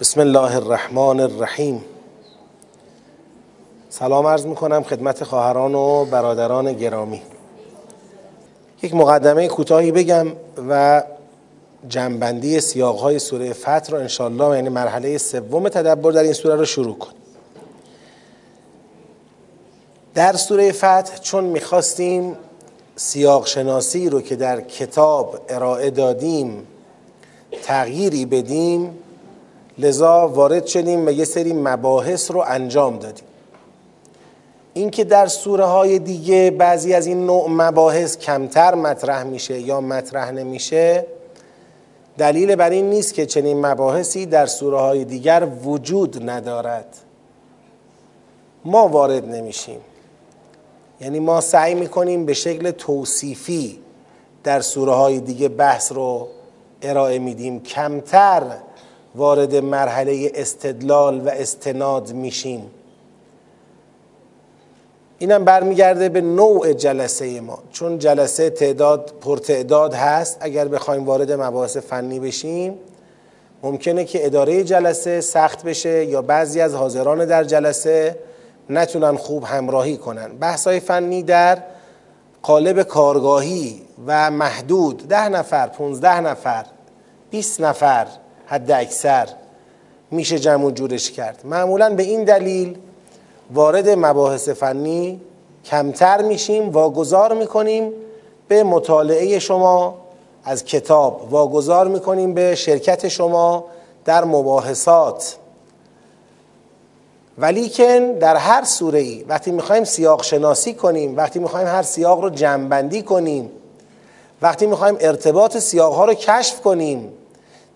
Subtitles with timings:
[0.00, 1.84] بسم الله الرحمن الرحیم.
[3.90, 7.22] سلام عرض می‌کنم خدمت خواهران و برادران گرامی.
[8.82, 10.26] یک مقدمه کوتاهی بگم
[10.68, 11.02] و
[11.88, 16.98] جنبندی سیاقهای سوره فتح رو انشالله یعنی مرحله سوم تدبر در این سوره رو شروع
[16.98, 17.22] کنیم
[20.14, 22.36] در سوره فتح چون می‌خواستیم
[22.96, 26.66] سیاق شناسی رو که در کتاب ارائه دادیم
[27.62, 28.98] تغییری بدیم
[29.78, 33.24] لذا وارد شدیم و یه سری مباحث رو انجام دادیم.
[34.74, 40.30] اینکه در سوره های دیگه بعضی از این نوع مباحث کمتر مطرح میشه یا مطرح
[40.30, 41.06] نمیشه
[42.18, 46.96] دلیل بر این نیست که چنین مباحثی در سوره های دیگر وجود ندارد.
[48.64, 49.80] ما وارد نمیشیم.
[51.00, 53.78] یعنی ما سعی می‌کنیم به شکل توصیفی
[54.44, 56.28] در سوره های دیگه بحث رو
[56.82, 57.60] ارائه میدیم.
[57.60, 58.42] کمتر
[59.14, 62.70] وارد مرحله استدلال و استناد میشیم.
[65.18, 67.58] اینم برمیگرده به نوع جلسه ما.
[67.72, 72.78] چون جلسه تعداد پرتعداد هست اگر بخوایم وارد مباحث فنی بشیم
[73.62, 78.18] ممکنه که اداره جلسه سخت بشه یا بعضی از حاضران در جلسه
[78.70, 80.28] نتونن خوب همراهی کنن.
[80.38, 81.58] بحثای فنی در
[82.42, 86.64] قالب کارگاهی و محدود ده نفر پونزده نفر
[87.30, 88.06] 20 نفر
[88.48, 89.28] حد اکثر
[90.10, 91.40] میشه جمع جورش کرد.
[91.44, 92.78] معمولا به این دلیل
[93.54, 95.20] وارد مباحث فنی
[95.64, 97.92] کمتر میشیم واگذار می‌کنیم
[98.48, 99.94] به مطالعه شما
[100.44, 103.64] از کتاب واگذار می‌کنیم به شرکت شما
[104.04, 105.36] در مباحثات.
[107.38, 112.30] ولیکن در هر سوره ای وقتی می‌خوایم سیاق شناسی کنیم وقتی می‌خوایم هر سیاق رو
[112.30, 113.50] جمعبندی کنیم
[114.42, 117.12] وقتی می‌خوایم ارتباط سیاق ها رو کشف کنیم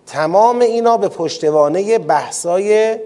[0.07, 2.99] تمام اینا به پشتوانه بحثای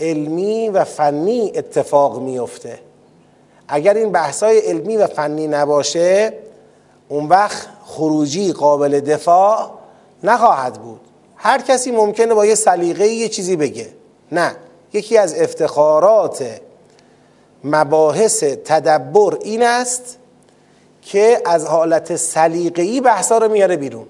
[0.00, 2.78] علمی و فنی اتفاق میفته
[3.68, 6.32] اگر این بحثای علمی و فنی نباشه
[7.08, 9.70] اون وقت خروجی قابل دفاع
[10.22, 11.00] نخواهد بود.
[11.36, 13.88] هر کسی ممکنه با یه سلیقه یه چیزی بگه.
[14.32, 14.56] نه
[14.92, 16.60] یکی از افتخارات
[17.64, 20.18] مباحث تدبر این است
[21.02, 24.06] که از حالت سلیقه‌ای بحثا رو میاره بیرون.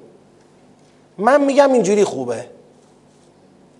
[1.18, 2.44] من میگم اینجوری خوبه.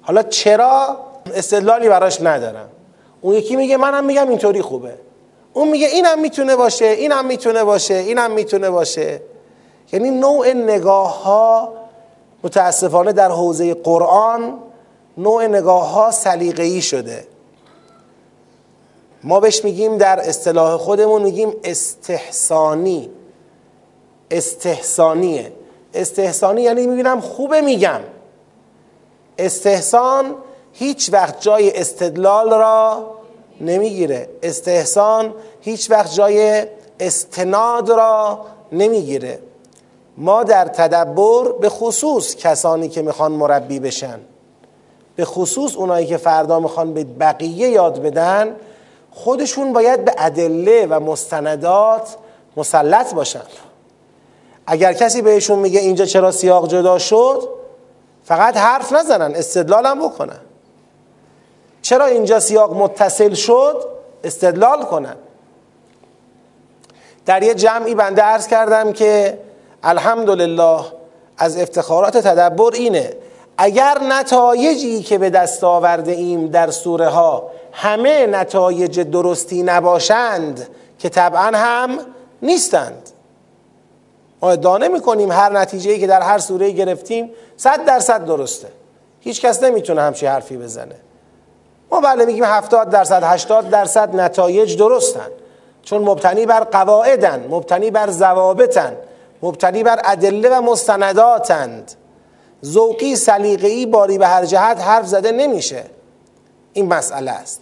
[0.03, 0.97] حالا چرا؟
[1.35, 2.69] استدلالی براش ندارم.
[3.21, 4.95] اون یکی میگه منم میگم اینطوری خوبه.
[5.53, 9.21] اون میگه اینم می‌تونه باشه اینم می‌تونه باشه اینم می‌تونه باشه.
[9.93, 11.73] یعنی نوع نگاه ها
[12.45, 14.59] متاسفانه در حوزه قرآن
[15.19, 17.27] نوع نگاه ها سلیقه‌ای شده.
[19.25, 23.11] ما بهش میگیم در اصطلاح خودمون میگیم استحسانی.
[24.31, 25.53] استحسانیه.
[25.95, 28.01] استحسانی یعنی می‌بینم خوبه میگم.
[29.39, 30.35] استحسان
[30.73, 33.11] هیچ وقت جای استدلال را
[33.61, 34.29] نمی‌گیره.
[34.43, 36.67] استحسان هیچ وقت جای
[37.01, 39.39] استناد را نمی‌گیره.
[40.17, 44.21] ما در تدبر به خصوص کسانی که می‌خوان مربی بشن
[45.17, 48.57] به خصوص اونایی که فردا می‌خوان به بقیه یاد بدن
[49.11, 52.17] خودشون باید به ادله و مستندات
[52.57, 53.43] مسلط باشن.
[54.71, 57.49] اگر کسی بهشون میگه اینجا چرا سیاق جدا شد
[58.25, 60.41] فقط حرف نزنن استدلال هم بکنن.
[61.83, 63.85] چرا اینجا سیاق متصل شد؟
[64.25, 65.17] استدلال کنن.
[67.27, 69.39] در یه جمعی بنده عرض کردم که
[69.83, 70.81] الحمدلله
[71.39, 73.13] از افتخارات تدبر اینه
[73.59, 80.69] اگر نتایجی که به دست آورده ایم در سوره ها همه نتایج درستی نباشند
[80.99, 81.99] که طبعا هم
[82.43, 83.11] نیستند.
[84.43, 88.69] ما ادعا نمی کنیم هر نتیجه که در هر سوره گرفتیم صد درصد درسته.
[89.21, 90.95] هیچ کس نمی‌تونه همچی حرفی بزنه.
[91.91, 95.29] ما بله میگیم هفتاد درصد هشتاد درصد نتایج درستن.
[95.83, 98.97] چون مبتنی بر قواعدن مبتنی بر ضوابطن
[99.43, 101.93] مبتنی بر ادله و مستنداتند.
[102.65, 105.85] ذوقی سلیقه‌ای باری به هر جهت حرف زده نمیشه.
[106.73, 107.61] این مسئله است.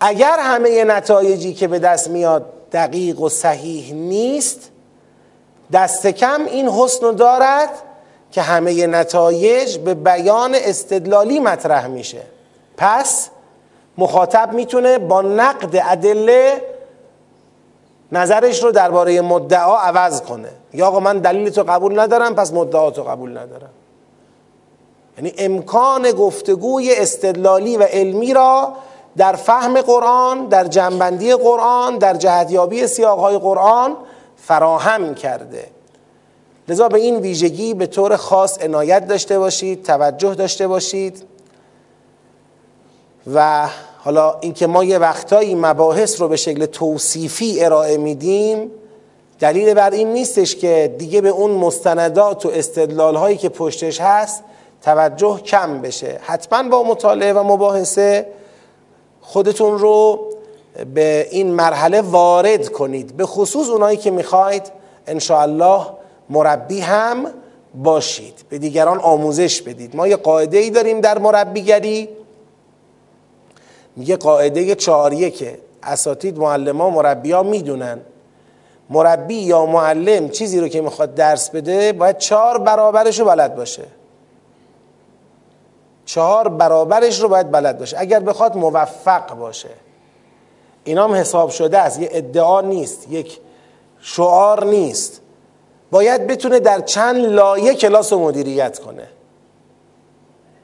[0.00, 4.70] اگر همه نتایجی که به دست میاد دقیق و صحیح نیست
[5.72, 7.70] دست کم این حسن دارد
[8.32, 12.22] که همه نتایج به بیان استدلالی مطرح میشه.
[12.76, 13.28] پس
[13.98, 16.62] مخاطب می‌تونه با نقد ادله
[18.12, 20.48] نظرش رو درباره مدعا عوض کنه.
[20.74, 23.70] یا آقا من دلیل تو قبول ندارم پس مدعا تو قبول ندارم.
[25.16, 28.72] یعنی امکان گفتگوی استدلالی و علمی را
[29.16, 33.96] در فهم قرآن در جنبندی قرآن در جهتیابی سیاقهای قرآن
[34.46, 35.66] فراهم کرده.
[36.68, 41.22] لذا به این ویژگی به طور خاص عنایت داشته باشید توجه داشته باشید
[43.34, 48.70] و حالا اینکه ما یه وقتایی مباحث رو به شکل توصیفی ارائه میدیم
[49.40, 54.44] دلیل بر این نیستش که دیگه به اون مستندات و استدلال هایی که پشتش هست
[54.82, 56.20] توجه کم بشه.
[56.22, 58.26] حتما با مطالعه و مباحثه
[59.20, 60.20] خودتون رو
[60.94, 64.62] به این مرحله وارد کنید به خصوص اونایی که می‌خواید
[65.30, 65.86] الله
[66.30, 67.26] مربی هم
[67.74, 68.34] باشید.
[68.48, 69.96] به دیگران آموزش بدید.
[69.96, 72.08] ما یه قاعده ای داریم در مربیگری.
[73.96, 78.00] میگه قاعده چهاریه که اساتید معلم مربی ها می‌دونن.
[78.90, 83.84] مربی یا معلم چیزی رو که می‌خواد درس بده باید چهار برابرش رو بلد باشه.
[86.04, 88.00] چهار برابرش رو باید بلد باشه.
[88.00, 89.68] اگر بخواد موفق باشه.
[90.86, 92.00] اینام حساب شده است.
[92.00, 93.40] یه ادعا نیست یک
[94.00, 95.20] شعار نیست.
[95.90, 99.08] باید بتونه در چند لایه کلاس رو مدیریت کنه.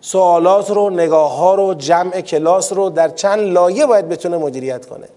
[0.01, 5.09] سوالات رو نگاه ها رو جمع کلاس رو در چند لایه باید بتونه مدیریت کنه.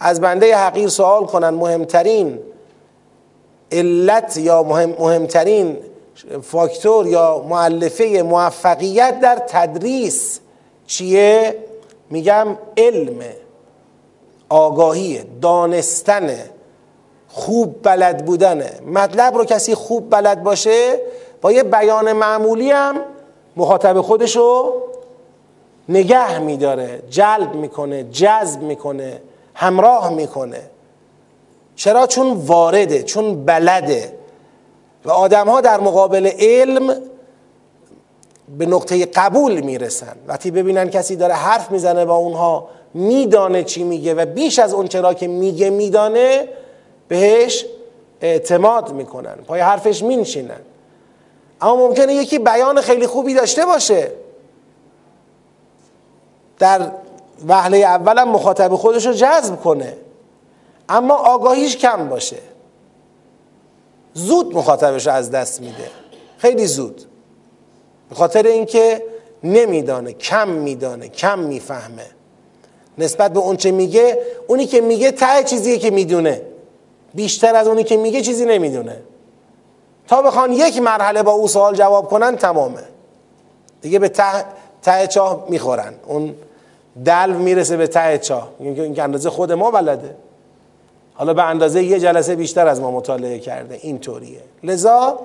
[0.00, 2.38] از بنده حقیر سوال کنن مهمترین
[3.72, 5.76] علت یا مهم مهمترین
[6.42, 10.40] فاکتور یا معلفه موفقیت در تدریس
[10.86, 11.54] چیه؟
[12.10, 13.20] میگم علم.
[14.48, 16.36] آگاهی دانستن
[17.28, 21.00] خوب بلد بودنه مطلب رو کسی خوب بلد باشه
[21.40, 22.96] با یه بیان معمولی هم
[23.56, 24.74] مخاطب خودشو
[25.88, 29.20] نگه میداره جلب می‌کنه جذب می‌کنه
[29.54, 30.60] همراه می‌کنه.
[31.76, 34.12] چرا؟ چون وارده چون بلده.
[35.04, 36.94] و آدم ها در مقابل علم
[38.58, 40.16] به نقطه قبول می‌رسن.
[40.26, 44.88] وقتی ببینن کسی داره حرف می‌زنه با اونها میدانه چی میگه و بیش از اون
[44.88, 46.48] چرا که میگه میدانه
[47.08, 47.66] بهش
[48.20, 49.34] اعتماد می‌کنن.
[49.34, 50.60] پای حرفش مینشینن.
[51.60, 54.12] اما ممکنه یکی بیان خیلی خوبی داشته باشه.
[56.58, 56.90] در
[57.48, 59.96] وهله اولم مخاطب خودش رو جذب کنه.
[60.88, 62.38] اما آگاهیش کم باشه.
[64.14, 65.90] زود مخاطبش رو از دست میده.
[66.38, 67.02] خیلی زود.
[68.08, 69.02] به خاطر اینکه
[69.44, 72.06] نمیدانه کم میدانه کم می‌فهمه.
[72.98, 76.42] نسبت به اون چه میگه اونی که میگه ته چیزیه که می‌دونه.
[77.14, 78.96] بیشتر از اونی که میگه چیزی نمی‌دونه.
[80.08, 82.82] تا بخوان یک مرحله با او سوال جواب کنن تمامه.
[83.82, 84.44] دیگه به ته,
[84.82, 85.94] ته چاه می‌خورن.
[86.06, 86.34] اون
[87.04, 88.48] دلو می‌رسه به ته چاه.
[88.60, 90.14] این اندازه خود ما بلده.
[91.14, 93.78] حالا به اندازه یه جلسه بیشتر از ما مطالعه کرده.
[93.82, 94.40] اینطوریه.
[94.62, 95.18] لذا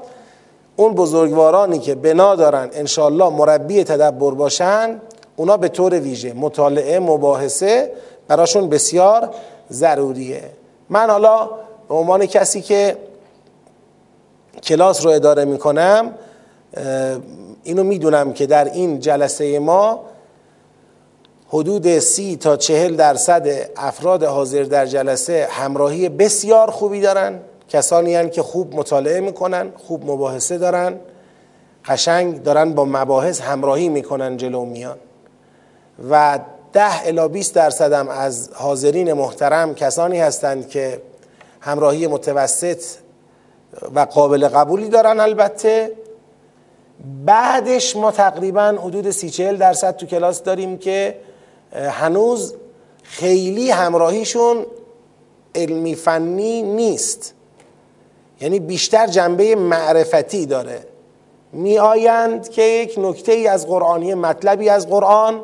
[0.75, 5.01] اون بزرگوارانی که بنا دارن انشالله مربی تدبر باشن
[5.35, 7.91] اونا به طور ویژه مطالعه مباحثه
[8.27, 9.29] براشون بسیار
[9.71, 10.43] ضروریه.
[10.89, 11.49] من حالا
[11.87, 12.97] به عنوان کسی که
[14.63, 16.13] کلاس رو اداره می‌کنم
[17.63, 20.03] اینو می‌دونم که در این جلسه ما
[21.47, 23.47] حدود سی تا چهل درصد
[23.77, 27.39] افراد حاضر در جلسه همراهی بسیار خوبی دارن.
[27.69, 30.95] کسانی هن که خوب مطالعه می‌کنن خوب مباحثه دارن.
[31.85, 34.97] قشنگ دارن با مباحث همراهی می‌کنن جلو میان.
[36.09, 36.39] و
[36.73, 41.01] ده الا 20 درصد هم از حاضرین محترم کسانی هستند که
[41.59, 42.83] همراهی متوسط
[43.95, 45.91] و قابل قبولی دارن البته.
[47.25, 51.17] بعدش ما تقریبا حدود سی چهل درصد تو کلاس داریم که
[51.73, 52.55] هنوز
[53.03, 54.65] خیلی همراهیشون
[55.55, 57.33] علمی فنی نیست.
[58.41, 60.85] یعنی بیشتر جنبه معرفتی داره.
[61.51, 65.43] می آیند که یک نکته ای از قرآنی مطلبی از قرآن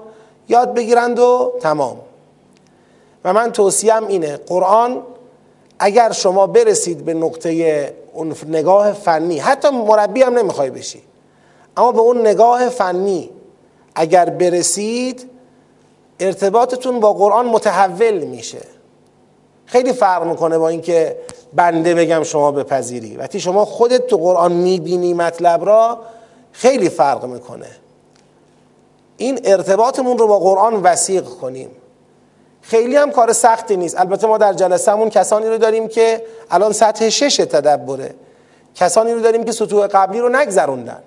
[0.49, 1.97] یاد بگیرند و تمام.
[3.25, 5.01] و من توصیم اینه قرآن
[5.79, 11.01] اگر شما برسید به نقطه اون نگاه فنی حتی مربی هم نمی‌خوای بشی
[11.77, 13.29] اما به اون نگاه فنی
[13.95, 15.29] اگر برسید
[16.19, 18.61] ارتباطتون با قرآن متحول میشه.
[19.65, 21.17] خیلی فرق می‌کنه با اینکه
[21.53, 23.17] بنده بگم شما بپذیری.
[23.17, 25.99] وقتی شما خودت تو قرآن می‌بینی مطلب را
[26.51, 27.67] خیلی فرق می‌کنه.
[29.19, 31.69] این ارتباطمون رو با قرآن وسیق کنیم.
[32.61, 33.99] خیلی هم کار سختی نیست.
[33.99, 38.13] البته ما در جلسهمون کسانی رو داریم که الان سطح شش تدبره.
[38.75, 41.03] کسانی رو داریم که سطوح قبلی رو نگذروندن.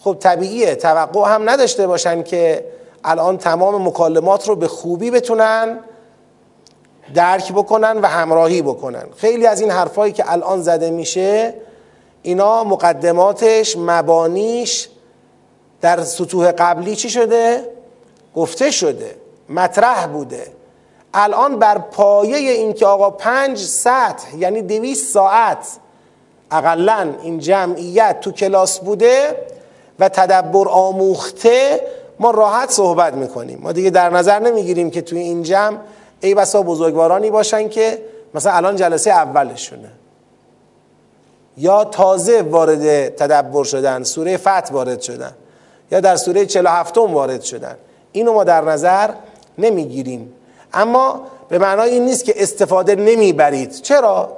[0.00, 0.74] خب طبیعیه.
[0.74, 2.64] توقع هم نداشته باشن که
[3.04, 5.78] الان تمام مکالمات رو به خوبی بتونن
[7.14, 9.04] درک بکنن و همراهی بکنن.
[9.16, 11.54] خیلی از این حرفایی که الان زده میشه
[12.22, 14.88] اینا مقدماتش مبانیش
[15.80, 17.68] در سطوح قبلی چی شده؟
[18.34, 19.16] گفته شده
[19.48, 20.46] مطرح بوده.
[21.14, 25.66] الان بر پایه اینکه آقا پنج سطح یعنی دویست ساعت
[26.50, 29.46] اقلا این جمعیت تو کلاس بوده
[29.98, 31.80] و تدبر آموخته
[32.18, 33.58] ما راحت صحبت می‌کنیم.
[33.62, 35.78] ما دیگه در نظر نمی‌گیریم که توی این جمع
[36.20, 38.02] ای بسا بزرگوارانی باشن که
[38.34, 39.90] مثلا الان جلسه اولشونه.
[41.56, 45.32] یا تازه وارد تدبر شدن سوره فتح وارد شدن.
[45.90, 47.76] یا در سوره 47 وارد شدن.
[48.12, 49.10] اینو ما در نظر
[49.58, 50.32] نمی‌گیریم.
[50.72, 53.72] اما به معنای این نیست که استفاده نمی‌برید.
[53.80, 54.36] چرا؟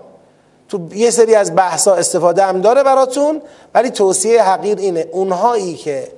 [0.69, 3.43] تو یه سری از بحثا استفاده هم داره براتون
[3.75, 5.07] ولی توصیه حقیر اینه.
[5.13, 6.09] اونهایی که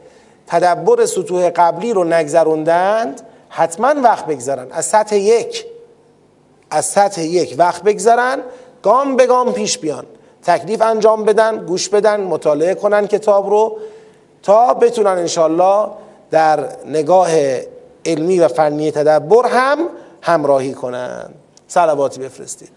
[0.46, 4.66] تدبر سطوح قبلی رو نگذروندند حتما وقت بگذارن.
[4.70, 5.66] از سطح یک
[6.70, 8.38] از سطح یک وقت بگذارن
[8.82, 10.06] گام به گام پیش بیان.
[10.42, 13.78] تکلیف انجام بدن گوش بدن مطالعه کنن کتاب رو.
[14.42, 15.88] تا بتونن انشالله
[16.30, 17.30] در نگاه
[18.06, 19.78] علمی و فنی تدبر هم
[20.22, 21.30] همراهی کنن.
[21.68, 22.70] سلواتی بفرستید.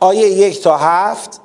[0.00, 1.40] آیه یک تا هفت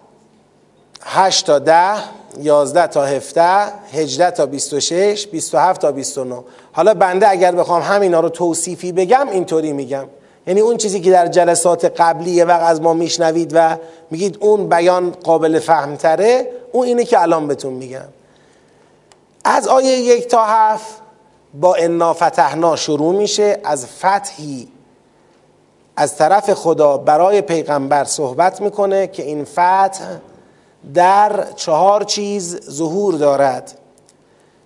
[1.03, 1.95] هشت تا ده
[2.37, 6.43] یازده تا هفته هجده تا بیست و شش بیست و هفت تا بیست و نو
[6.71, 10.05] حالا بنده اگر بخوام همینا رو توصیفی بگم اینطوری میگم.
[10.49, 13.77] یعنی اون چیزی که در جلسات قبلی یه وقت از ما میشنوید و
[14.11, 18.07] میگید اون بیان قابل فهمتره اون اینه که الان بهتون میگم.
[19.45, 21.01] از آیه یک تا هفت
[21.53, 23.59] با انا فتحنا شروع میشه.
[23.63, 24.67] از فتحی
[25.95, 30.05] از طرف خدا برای پیغمبر صحبت می‌کنه که این فتح
[30.93, 33.78] در چهار چیز ظهور دارد.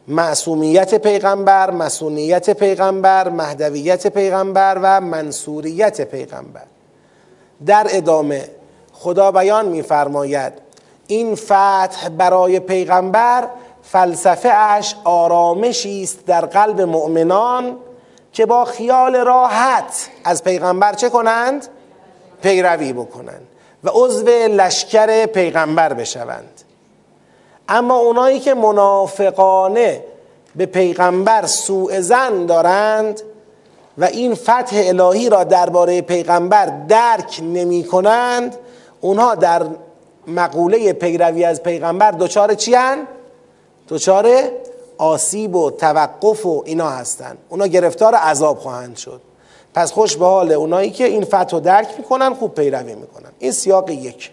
[0.08, 6.64] معصومیت پیغمبر مسئولیت پیغمبر مهدویت پیغمبر و منصوریت پیغمبر
[7.66, 8.50] در ادامه
[8.94, 10.54] خدا بیان میفرماید
[11.08, 13.48] این فتح برای پیغمبر
[13.82, 17.78] فلسفه اش آرامشی است در قلب مؤمنان
[18.34, 21.68] که با خیال راحت از پیغمبر چه کنند؟
[22.42, 23.48] پیروی بکنند
[23.84, 26.63] و عضو لشکر پیغمبر بشوند
[27.70, 30.04] اما اونایی که منافقانه
[30.56, 33.22] به پیغمبر سوء زن دارند
[33.98, 38.56] و این فتح الهی را درباره پیغمبر درک نمی کنند
[39.02, 39.64] اونها در
[40.28, 43.08] مقوله پیروی از پیغمبر دچار چی هن؟
[43.90, 44.30] دچار
[44.98, 49.22] آسیب و توقف و اینا هستند اونا گرفتار عذاب خواهند شد.
[49.74, 53.30] پس خوش به حال اونایی که این فتح درک می‌کنن خوب پیروی می‌کنن.
[53.40, 54.32] این سیاق یک.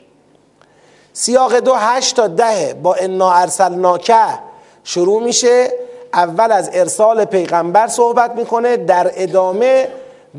[1.12, 4.38] سیاق دو هشت تا ده با انا ارسلناکه
[4.84, 5.72] شروع میشه.
[6.14, 9.88] اول از ارسال پیغمبر صحبت می‌کنه در ادامه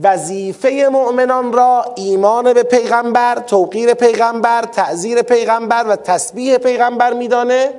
[0.04, 7.74] وظیفه مؤمنان را ایمان به پیغمبر توقیر پیغمبر تعذیر پیغمبر و تسبیح پیغمبر میدانه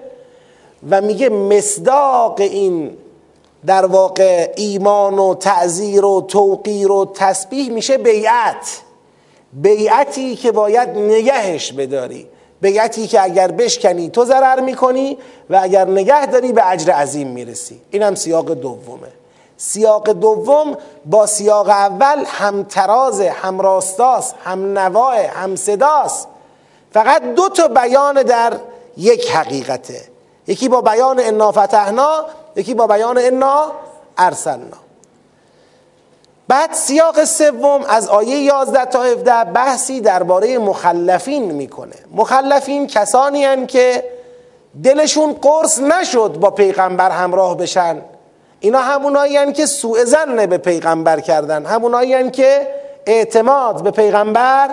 [0.91, 2.97] و میگه مصداق این
[3.67, 8.81] در واقع ایمان و تعذیر و توقیر و تسبیح میشه بیعت.
[9.53, 12.29] بیعتی که باید نگهش بداری.
[12.63, 15.19] بیعتی که اگر بشکنی تو ضرر می‌کنی
[15.51, 17.81] و اگر نگه داری به اجر عظیم می‌رسی.
[17.91, 19.09] اینم سیاق دومه.
[19.57, 20.77] سیاق دوم
[21.07, 23.61] با سیاق اول هم تراز هم
[24.45, 26.29] هم نواه هم صداست
[26.93, 28.53] فقط دو تا بیان در
[28.97, 30.01] یک حقیقته.
[30.47, 32.27] یکی با بیان انا فتحنا
[32.57, 33.73] یکی با بیان انا
[34.19, 34.82] ارسلنا.
[36.49, 41.95] بعد سیاق سوم از آیه 11 تا 17 بحثی درباره مخلفین می‌کنه.
[42.15, 44.05] مخلفین کسانی هن که
[44.85, 48.03] دلشون قرص نشد با پیغمبر همراه بشن.
[48.61, 51.67] اینا همونایی هن که سوء زن به پیغمبر کردن.
[51.67, 52.69] همونایی هن که
[53.07, 54.71] اعتماد به پیغمبر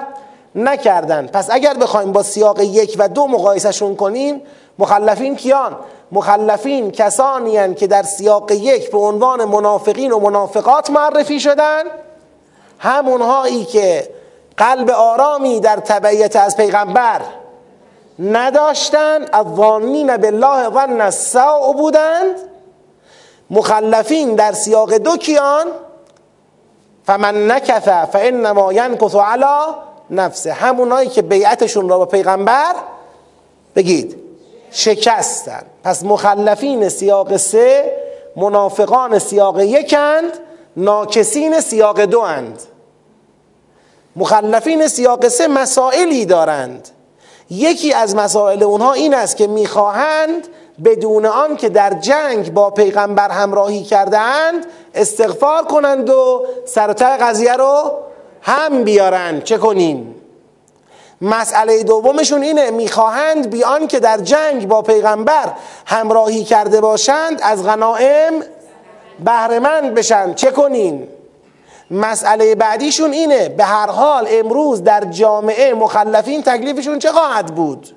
[0.55, 1.27] نکردن.
[1.27, 4.41] پس اگر بخوایم با سیاق یک و دو مقایسهشون کنیم
[4.79, 5.75] مخلفین کیان؟
[6.11, 11.83] مخلفین کسانی هن که در سیاق یک به عنوان منافقین و منافقات معرفی شدن؟
[12.79, 14.09] همونهایی که
[14.57, 17.21] قلب آرامی در تبعیت از پیغمبر
[18.19, 22.35] نداشتن الظانین بالله ظن السوء بودند
[23.49, 25.65] مخلفین در سیاق دو کیان؟
[27.05, 29.73] فمن نکث فانما ینکث علی
[30.09, 30.53] نفسه.
[30.53, 32.75] همونایی که بیعتشون را با پیغمبر
[33.75, 34.28] بگید
[34.71, 35.63] شکستن.
[35.83, 37.93] پس مخلفین سیاق سه
[38.35, 40.33] منافقان سیاق یکند
[40.77, 42.61] ناکسین سیاق دو اند.
[44.15, 46.89] مخلفین سیاق سه مسائلی دارند.
[47.49, 50.47] یکی از مسائل اونها این است که می‌خواهند
[50.85, 57.91] بدون آن که در جنگ با پیغمبر همراهی کردهاند استغفار کنند و سرتای قضیه رو
[58.41, 59.43] هم بیارند.
[59.43, 60.15] چه کنیم؟
[61.21, 65.53] مسئله دومشون اینه می‌خواهند بیان که در جنگ با پیغمبر
[65.85, 68.33] همراهی کرده باشند از غنائم
[69.25, 70.33] بهرهمند بشن.
[70.33, 71.07] چه کنین؟
[71.91, 77.95] مسئله بعدیشون اینه به هر حال امروز در جامعه مخلفین تکلیفشون چه خواهد بود؟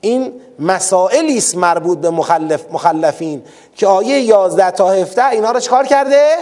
[0.00, 3.42] این مسائلی است مربوط به مخلف مخلفین
[3.76, 6.36] که آیه 11 تا 17 اینا رو چکار کرده؟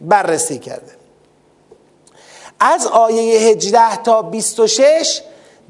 [0.00, 0.99] بررسی کرده.
[2.60, 5.22] از آیه 18 تا 26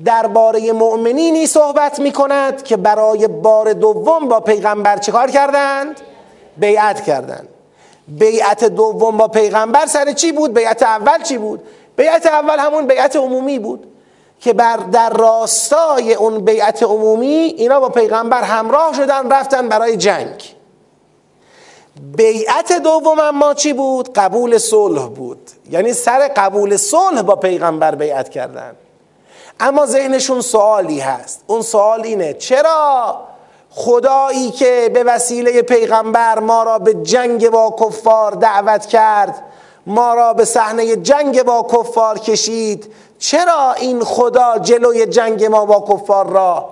[0.04, 6.00] درباره مؤمنینی صحبت می کند که برای بار دوم با پیغمبر چکار کردند؟
[6.56, 7.48] بیعت کردند
[8.08, 11.62] بیعت دوم با پیغمبر سر چی بود؟ بیعت اول چی بود؟
[11.96, 13.86] بیعت اول همون بیعت عمومی بود
[14.40, 20.54] که بر در راستای اون بیعت عمومی اینا با پیغمبر همراه شدن رفتن برای جنگ
[22.00, 25.50] بیعت دوم اما چی بود؟ قبول صلح بود.
[25.70, 28.76] یعنی سر قبول صلح با پیغمبر بیعت کردن.
[29.60, 31.44] اما ذهنشون سوالی هست.
[31.46, 33.16] اون سوال اینه چرا
[33.70, 39.42] خدایی که به وسیله پیغمبر ما را به جنگ با کفار دعوت کرد
[39.86, 45.94] ما را به صحنه جنگ با کفار کشید چرا این خدا جلوی جنگ ما با
[45.94, 46.68] کفار را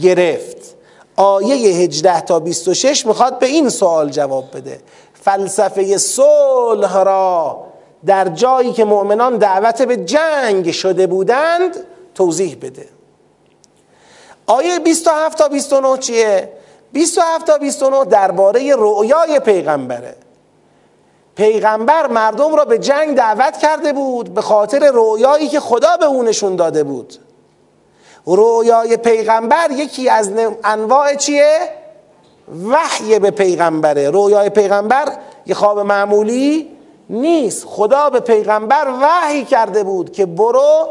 [0.00, 0.77] گرفت؟
[1.18, 4.80] آیه 18 تا 26 می‌خواد به این سوال جواب بده.
[5.22, 7.64] فلسفه صلح را
[8.06, 11.76] در جایی که مؤمنان دعوت به جنگ شده بودند
[12.14, 12.88] توضیح بده.
[14.46, 16.52] آیه 27 تا 29 چیه؟
[16.92, 20.16] 27 تا 29 درباره رؤیای پیغمبره.
[21.34, 26.22] پیغمبر مردم را به جنگ دعوت کرده بود به خاطر رؤیایی که خدا به او
[26.22, 27.27] نشون داده بود.
[28.36, 30.32] رؤیای پیغمبر یکی از
[30.64, 31.58] انواع چیه؟
[32.70, 34.10] وحی به پیغمبره.
[34.10, 35.12] رؤیای پیغمبر
[35.46, 36.70] یه خواب معمولی
[37.10, 37.64] نیست.
[37.66, 40.88] خدا به پیغمبر وحی کرده بود که برو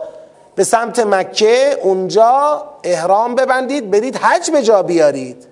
[0.56, 5.48] به سمت مکه اونجا احرام ببندید برید حج به جا بیارید.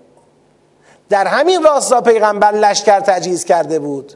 [1.10, 4.14] در همین راستا پیغمبر لشکر تجهیز کرده بود.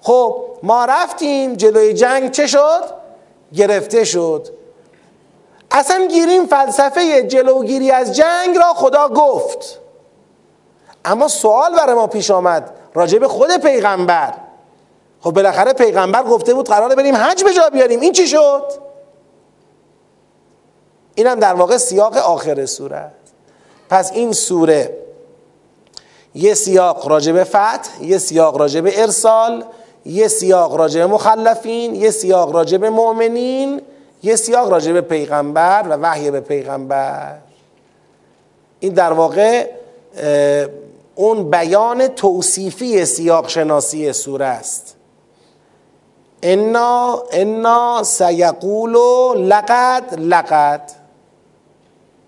[0.00, 2.82] خب ما رفتیم جلوی جنگ چه شد؟
[3.54, 4.55] گرفته شد.
[5.70, 9.80] اصلا گیریم فلسفه جلوگیری از جنگ را خدا گفت.
[11.04, 14.34] اما سوال برای ما پیش آمد راجع به خود پیغمبر.
[15.20, 18.00] خب بالاخره پیغمبر گفته بود قراره بریم حج به جا بیاریم.
[18.00, 18.86] این چی شد؟
[21.16, 23.10] این هم در واقع سیاق آخر سوره
[23.88, 24.98] پس این سوره
[26.34, 29.64] یه سیاق راجب فتح یه سیاق راجب ارسال
[30.06, 33.82] یه سیاق راجب مخلفین یه سیاق راجب مؤمنین
[34.22, 37.38] یه سیاق راجب پیغمبر و وحی به پیغمبر.
[38.80, 39.70] این در واقع
[41.14, 44.96] اون بیان توصیفی سیاق شناسی سوره است.
[46.42, 50.92] انا انا سیقولو لقد لقد.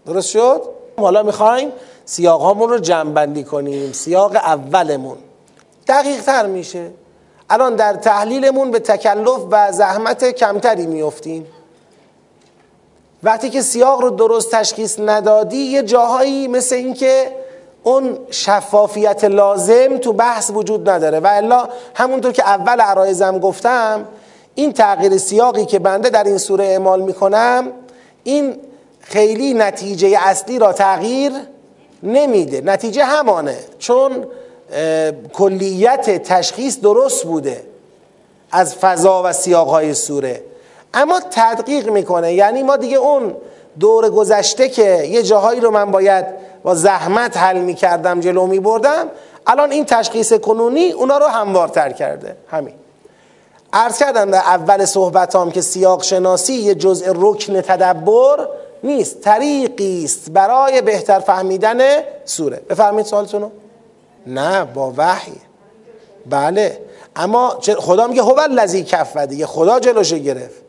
[0.07, 0.62] درست شد؟
[0.98, 1.72] حالا می‌خوایم
[2.05, 3.92] سیاق رو جمع کنیم.
[3.92, 5.16] سیاق اولمون.
[5.88, 6.90] دقیق تر میشه.
[7.51, 11.46] الان در تحلیلمون به تکلف و زحمت کمتری میفتیم
[13.22, 17.33] وقتی که سیاق رو درست تشخیص ندادی یه جاهایی مثل اینکه
[17.83, 21.20] اون شفافیت لازم تو بحث وجود نداره.
[21.20, 24.04] و الا همونطور که اول عرایزم گفتم
[24.54, 27.72] این تغییر سیاقی که بنده در این سوره اعمال می‌کنم
[28.24, 28.57] این
[29.00, 31.33] خیلی نتیجه اصلی را تغییر
[32.02, 32.61] نمیده.
[32.61, 34.26] نتیجه همانه چون
[35.33, 37.64] کلیت تشخیص درست بوده
[38.52, 40.42] از فضا و سیاقهای سوره.
[40.94, 42.35] اما تدقیق می‌کنه.
[42.35, 43.37] یعنی ما دیگه اون
[43.81, 46.24] دور گذشته که یه جاهایی رو من باید
[46.62, 49.07] با زحمت حل می‌کردم جلو میبردم
[49.46, 52.37] الان این تشخیص کنونی اونا رو هموارتر کرده.
[52.51, 52.74] همین.
[53.72, 58.48] عرض کردم در اول صحبتام که سیاق شناسی یه جزء رکن تدبر
[58.83, 61.79] نیست طریقی است برای بهتر فهمیدن
[62.24, 62.61] سوره.
[62.70, 63.51] بفرمایید سوالتونو
[64.27, 65.33] نه با وحی.
[66.27, 66.81] بله.
[67.16, 69.46] اما خدا میگه هو الذی کف دیگه.
[69.46, 70.67] خدا جلوش گرفت.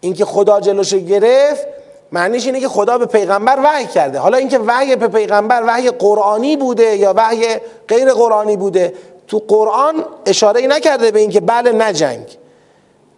[0.00, 1.66] اینکه خدا جلوش گرفت
[2.12, 4.18] معنیش اینه که خدا به پیغمبر وحی کرده.
[4.18, 7.46] حالا اینکه وحی به پیغمبر وحی قرآنی بوده یا وحی
[7.88, 8.94] غیر قرآنی بوده
[9.26, 12.38] تو قرآن اشاره نکرده به اینکه بله نجنگ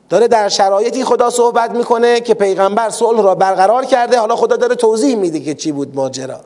[0.09, 4.19] داره در شرایطی خدا صحبت می‌کنه که پیغمبر صلح را برقرار کرده.
[4.19, 6.41] حالا خدا داره توضیح میده که چی بود ماجرا.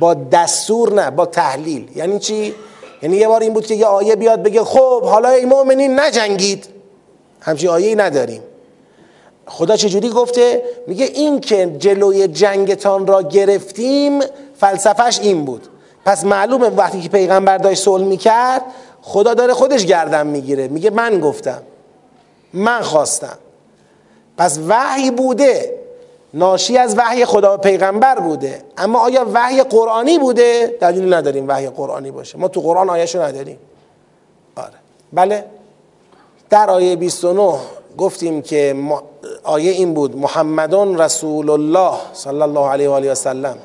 [0.00, 1.88] با دستور نه با تحلیل.
[1.94, 2.54] یعنی چی؟
[3.02, 6.66] یعنی یه بار این بود که یه آیه بیاد بگه خب حالا ای مؤمنین نجنگید.
[7.40, 8.42] همچین آیه نداریم.
[9.46, 14.20] خدا چجوری گفته؟ میگه این که جلوی جنگتان را گرفتیم
[14.56, 15.68] فلسفهش این بود.
[16.04, 18.62] پس معلومه وقتی که پیغمبر داشت صلح می‌کرد
[19.02, 20.68] خدا داره خودش گردن می‌گیره.
[20.68, 21.62] میگه من گفتم
[22.52, 23.38] من خواستم.
[24.38, 25.80] پس وحی بوده.
[26.34, 28.62] ناشی از وحی خدا و پیغمبر بوده.
[28.76, 32.38] اما آیا وحی قرآنی بوده؟ دلیل نداریم وحی قرآنی باشه.
[32.38, 33.58] ما تو قرآن آیشو نداریم.
[34.56, 34.72] آره.
[35.12, 35.44] بله.
[36.50, 37.54] در آیه 29
[37.98, 38.72] گفتیم که
[39.44, 43.58] آیه این بود محمدون رسول الله صلی الله علیه و آله و سلم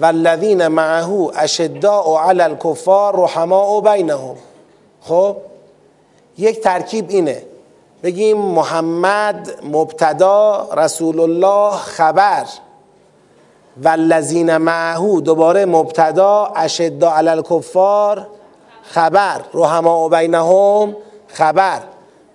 [0.00, 4.36] والذین معه اشداء علی الکفار رحماء بینهم.
[5.02, 5.36] خب
[6.38, 7.42] یک ترکیب اینه
[8.02, 12.44] بگیم محمد مبتدا رسول الله خبر
[13.82, 18.26] والذین معه دوباره مبتدا اشداء علی الکفار
[18.82, 20.96] خبر رحماء بینهم
[21.28, 21.80] خبر.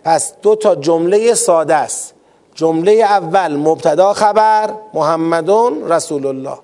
[0.04, 2.13] پس دو تا جمله ساده است.
[2.55, 6.57] جمله اول مبتدا خبر محمدون رسول الله.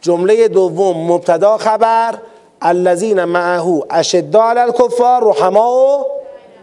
[0.00, 2.14] جمله دوم مبتدا خبر
[2.62, 6.06] الذین معه اشداء علی الکفار رحماء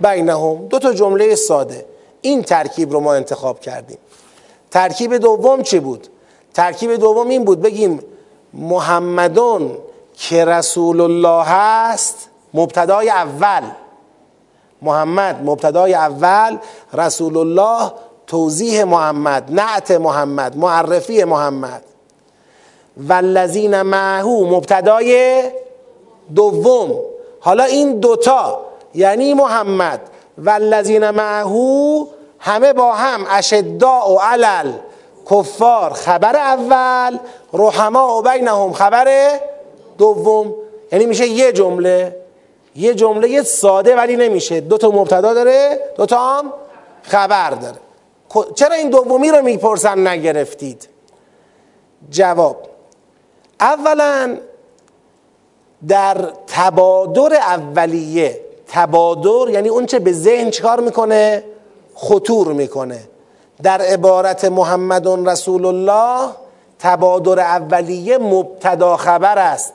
[0.02, 0.68] بینهم.
[0.68, 1.86] دو تا جمله ساده.
[2.22, 3.98] این ترکیب رو ما انتخاب کردیم.
[4.72, 6.08] ترکیب دوم چی بود؟
[6.54, 8.00] ترکیب دوم این بود بگیم
[8.54, 9.78] محمدون
[10.14, 13.62] که رسول الله هست مبتدای اول.
[14.82, 16.58] محمد مبتدای اول
[16.94, 17.92] رسول الله
[18.28, 21.84] توضیح محمد نعت محمد معرفی محمد.
[22.98, 25.44] والذین معه مبتدای
[26.36, 27.00] دوم.
[27.40, 28.62] حالا این دوتا
[28.96, 30.02] یعنی محمد.
[30.38, 32.08] والذین معه
[32.40, 34.72] همه با هم اشداء و علل
[35.32, 37.18] کفار خبر اول
[37.54, 39.40] رحما و بینهم خبر
[39.98, 40.56] دوم.
[40.92, 42.16] یعنی میشه یه جمله
[42.76, 44.62] یه جمله ساده ولی نمیشه.
[44.62, 46.54] دو تا مبتدا داره دو تا هم
[47.04, 47.87] خبر داره.
[48.56, 50.88] چرا این دومی رو می‌پرسن نگرفتید؟
[52.12, 52.68] جواب
[53.60, 54.38] اولا
[55.88, 61.44] در تبادر اولیه تبادر یعنی اون چه به ذهن چکار می‌کنه؟
[61.94, 63.00] خطور می‌کنه.
[63.64, 66.30] در عبارت محمد رسول الله
[66.80, 69.74] تبادر اولیه مبتدا خبر است.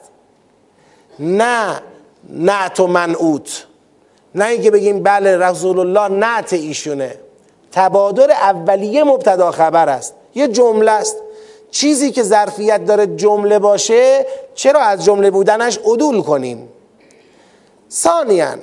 [1.19, 1.81] نه
[2.29, 3.65] نعت و منعوت.
[4.35, 7.15] نه اینکه بگیم بله رسول الله نعت ایشونه.
[7.73, 10.13] تبادر اولیه مبتدا خبر است.
[10.35, 11.17] یه جمله است.
[11.71, 16.69] چیزی که ظرفیت داره جمله باشه چرا از جمله بودنش عدول کنیم؟
[17.91, 18.55] ثانیا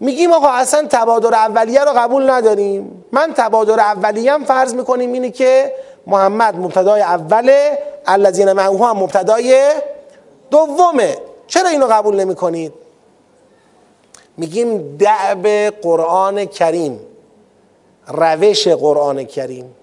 [0.00, 3.04] میگیم آقا اصلا تبادر اولیه رو قبول نداریم.
[3.12, 5.72] من تبادر اولیه فرض می‌کنیم اینه که
[6.06, 9.70] محمد مبتدای اوله الذین معه هم مبتدای
[10.50, 12.72] دومه چرا اینو قبول نمی کنید
[14.36, 15.46] میگیم دعب
[15.82, 17.00] قرآن کریم.
[18.06, 19.74] روش قرآن کریم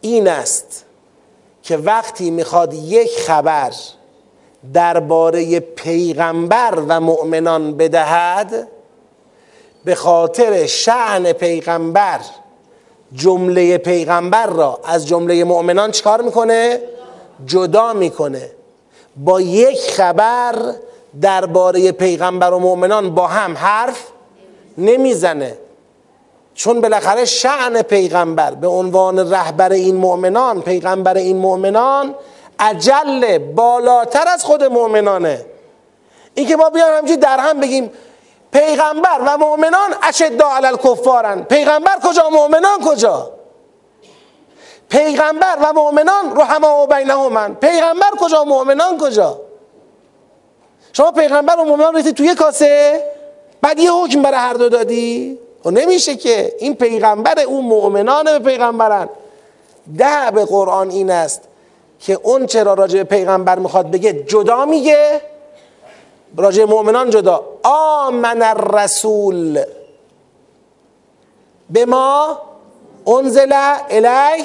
[0.00, 0.84] این است
[1.62, 3.70] که وقتی می‌خواد یک خبر
[4.72, 8.68] درباره پیغمبر و مؤمنان بدهد
[9.84, 12.20] به خاطر شعن پیغمبر
[13.12, 16.80] جمله پیغمبر را از جمله مؤمنان چکار می‌کنه؟
[17.46, 18.50] جدا می‌کنه
[19.16, 20.74] با یک خبر
[21.20, 24.06] درباره پیغمبر و مؤمنان با هم حرف
[24.78, 25.58] نمی‌زنه
[26.56, 32.14] چون بالاخره شعن پیغمبر به عنوان رهبر این مؤمنان پیغمبر این مؤمنان
[32.58, 35.46] اجل بالاتر از خود مؤمنانه.
[36.34, 37.90] این که ما بیایم همچی در هم بگیم
[38.52, 41.42] پیغمبر و مؤمنان اشدا علی الکفارن.
[41.42, 43.30] پیغمبر کجا؟ مؤمنان کجا؟
[44.88, 49.40] پیغمبر و مؤمنان رحما و بینهمن پیغمبر کجا؟ مؤمنان کجا؟
[50.92, 53.04] شما پیغمبر و مؤمنان ریختی توی کاسه؟
[53.62, 58.38] بعد یه حکم برای هر دو دادی؟ و نمیشه که این پیغمبر اون مؤمنان به
[58.38, 59.08] پیغمبرن.
[59.98, 61.42] ده به قرآن این است
[62.00, 65.20] که اون چرا راجع به پیغمبر می‌خواد بگه جدا میگه
[66.36, 67.44] راجع مؤمنان جدا.
[67.62, 69.62] آمن الرسول.
[71.70, 72.38] به ما
[73.06, 73.52] انزل
[73.90, 74.44] الی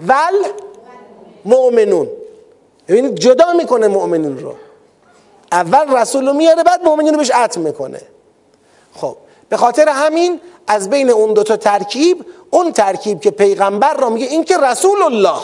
[0.00, 0.44] ول
[1.44, 2.08] مؤمنون.
[2.88, 4.54] ببینید جدا می‌کنه مؤمنین رو.
[5.52, 8.00] اول رسول رو میاره بعد مؤمنین رو بهش عطم می‌کنه.
[8.94, 9.16] خب
[9.48, 14.44] به خاطر همین از بین اون دوتا ترکیب اون ترکیب که پیغمبر را میگه این
[14.44, 15.40] که رسول الله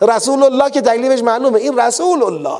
[0.00, 2.58] رسول الله که تکلیفش معلومه این رسول الله.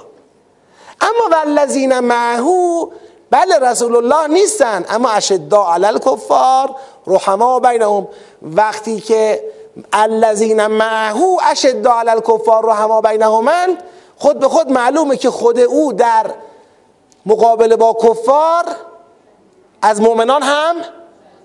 [1.01, 2.87] اما والذین معهو
[3.31, 6.77] بله رسول الله نیستن اما اشدا علی الکفار
[7.07, 8.09] رحما بینهم.
[8.43, 9.45] وقتی که
[9.93, 13.83] الذین معهو اشدا علی الکفار رحما بینهمند
[14.17, 16.27] خود به خود معلومه که خود او در
[17.27, 18.65] مقابله با کفار
[19.85, 20.77] از مؤمنان هم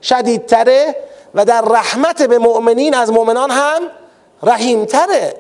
[0.01, 0.95] شدیدتره
[1.33, 3.81] و در رحمت به مؤمنین از مؤمنان هم
[4.43, 5.33] رحیمتره.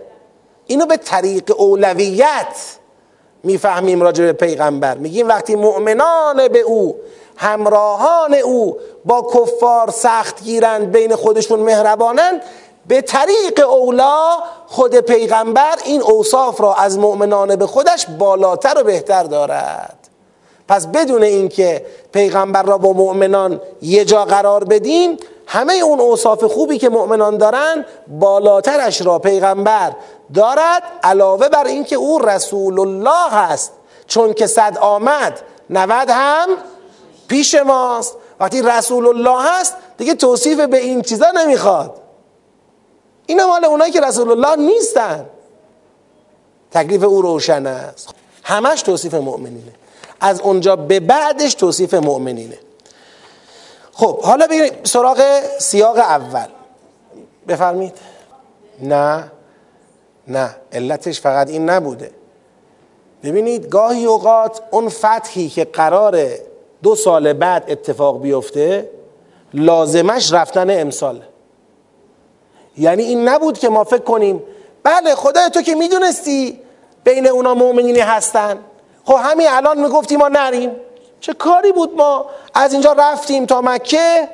[0.65, 2.77] اینو به طریق اولویت
[3.43, 4.97] می‌فهمیم راجع به پیغمبر.
[4.97, 6.95] میگیم وقتی مؤمنان به او
[7.37, 12.41] همراهان او با کفار سخت گیرند بین خودشون مهربانند
[12.87, 19.23] به طریق اولا خود پیغمبر این اوصاف را از مؤمنان به خودش بالاتر و بهتر
[19.23, 19.98] دارد.
[20.69, 26.77] پس بدون اینکه پیغمبر را با مؤمنان یه جا قرار بدیم همه اون اوصاف خوبی
[26.77, 29.91] که مؤمنان دارن بالاترش را پیغمبر
[30.33, 33.71] دارد علاوه بر اینکه او رسول الله هست.
[34.07, 36.47] چون که صد آمد نود هم
[37.27, 38.15] پیش ماست.
[38.39, 42.01] وقتی رسول الله هست دیگه توصیف به این چیزا نمی‌خواد.
[43.25, 45.25] این مال اونایی که رسول الله نیستن.
[46.71, 48.09] تکلیف او روشن است.
[48.43, 49.78] همش توصیف مؤمنینه.
[50.19, 52.57] از اونجا به بعدش توصیف مؤمنینه.
[53.93, 56.47] خب حالا بگیریم سراغ سیاق اول.
[57.47, 57.93] بفرمید
[58.81, 59.31] نه
[60.27, 62.11] نه علتش فقط این نبوده.
[63.23, 66.27] ببینید گاهی اوقات اون فتحی که قرار
[66.83, 68.89] دو سال بعد اتفاق بیفته
[69.53, 71.23] لازمش رفتن امسال.
[72.77, 74.43] یعنی این نبود که ما فکر کنیم
[74.83, 76.59] بله خدای تو که می‌دونستی
[77.03, 78.57] بین اونا مؤمنینی هستن.
[79.09, 80.71] خب همین الان می‌گفتی ما نریم.
[81.19, 84.29] چه کاری بود ما از اینجا رفتیم تا مکه؟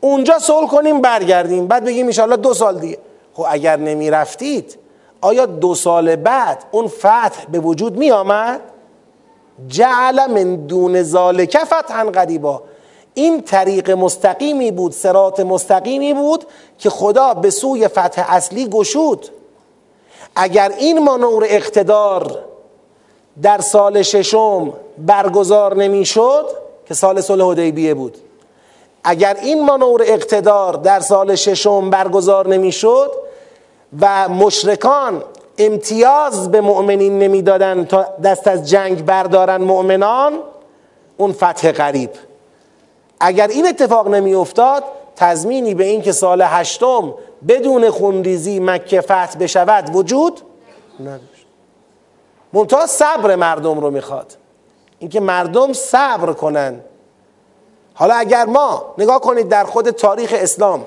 [0.00, 1.66] اونجا صلح کنیم برگردیم.
[1.66, 2.98] بعد بگیم ان دو سال دیگه.
[3.34, 4.78] خب اگر نمی رفتید
[5.20, 8.60] آیا دو سال بعد اون فتح به وجود می آمد؟
[9.68, 12.62] جعل من دون ذالک فتحا قریبا.
[13.14, 16.44] این طریق مستقیمی بود سرات مستقیمی بود
[16.78, 19.28] که خدا به سوی فتح اصلی گشود.
[20.36, 22.49] اگر این مانور اقتدار
[23.42, 26.46] در سال ششم برگزار نمی‌شد
[26.86, 28.16] که سال صلح حدیبیه بود.
[29.04, 33.12] اگر این مانور اقتدار در سال ششم برگزار نمی‌شد
[34.00, 35.22] و مشرکان
[35.58, 40.38] امتیاز به مؤمنین نمی‌دادن تا دست از جنگ بردارن مؤمنان
[41.16, 42.10] اون فتح قریب
[43.20, 44.84] اگر این اتفاق نمی افتاد
[45.16, 47.14] تضمینی به این که سال هشتم
[47.48, 50.40] بدون خونریزی مکه فتح بشود وجود
[51.00, 51.29] نداشت.
[52.52, 54.36] منتها صبر مردم رو می‌خواد.
[54.98, 56.80] اینکه مردم صبر کنن.
[57.94, 60.84] حالا اگر ما نگاه کنید در خود تاریخ اسلام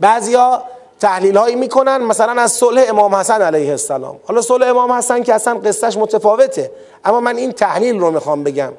[0.00, 0.62] بعضیا
[1.00, 4.16] تحلیل هایی می‌کنن مثلا از صلح امام حسن علیه السلام.
[4.28, 6.70] حالا صلح امام حسن که اصلا قصهش متفاوته
[7.04, 8.72] اما من این تحلیل رو می‌خوام بگم.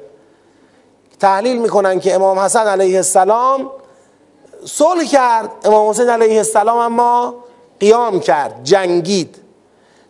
[1.20, 3.70] تحلیل می‌کنن که امام حسن علیه السلام
[4.64, 7.34] صلح کرد امام حسین علیه السلام اما
[7.80, 9.36] قیام کرد جنگید.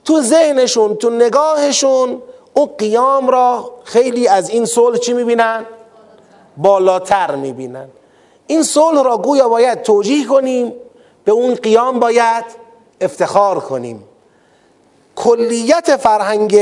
[0.09, 2.23] تو ذهنشون تو نگاهشون
[2.55, 5.65] اون قیام را خیلی از این صلح چی می‌بینن؟
[6.57, 7.89] بالاتر می‌بینن.
[8.47, 10.73] این صلح را گویا باید توجیه کنیم
[11.25, 12.45] به اون قیام باید
[13.01, 14.05] افتخار کنیم.
[15.17, 16.61] کلیت فرهنگ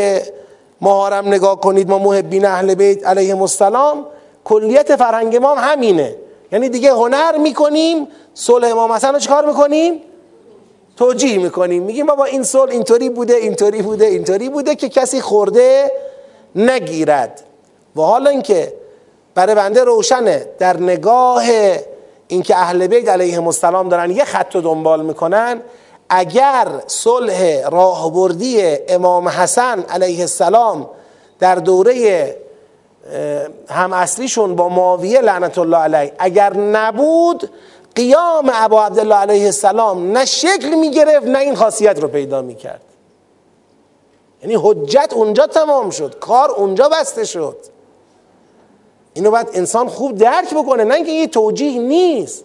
[0.80, 4.06] مهارم نگاه کنید ما محبین اهل بیت علیهم السلام
[4.44, 6.16] کلیت فرهنگ ما همینه.
[6.52, 10.02] یعنی دیگه هنر می‌کنیم صلح امام حسن رو چکار می‌کنیم؟
[10.96, 11.82] توجیه می‌کنیم.
[11.82, 15.92] میگیم ما با این صلح اینطوری بوده اینطوری بوده اینطوری بوده که کسی خورده
[16.54, 17.42] نگیرد.
[17.96, 18.72] و حالا اینکه
[19.35, 21.44] برای بنده روشنه در نگاه
[22.28, 25.62] اینکه اهل بیت علیهم السلام دارن یه خط رو دنبال می‌کنن
[26.09, 30.90] اگر صلح راهبردی امام حسن علیه السلام
[31.38, 32.37] در دوره
[33.68, 37.50] هم اصلیشون با معاویه لعنت الله علیه اگر نبود
[37.96, 42.80] قیام ابا عبدالله علیه السلام نه شکل می‌گرفت نه این خاصیت رو پیدا می‌کرد.
[44.42, 47.56] یعنی حجت اونجا تمام شد کار اونجا بسته شد.
[49.14, 52.44] اینو باید انسان خوب درک بکنه نه اینکه یه توجیه نیست.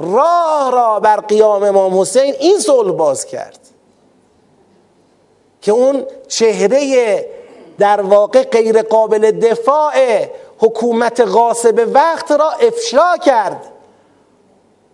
[0.00, 3.58] راه را بر قیام امام حسین این صلح باز کرد.
[5.62, 7.30] که اون چهره
[7.78, 10.26] در واقع غیر قابل دفاع
[10.58, 13.72] حکومت غاصب وقت را افشا کرد.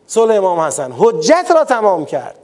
[0.06, 2.34] صلح امام حسن حجت را تمام کرد.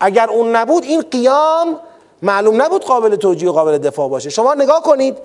[0.00, 1.80] اگر اون نبود این قیام
[2.22, 4.30] معلوم نبود قابل توجیه و قابل دفاع باشه.
[4.30, 5.18] شما نگاه کنید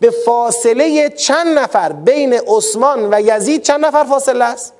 [0.00, 4.72] به فاصله چند نفر بین عثمان و یزید چند نفر فاصله است؟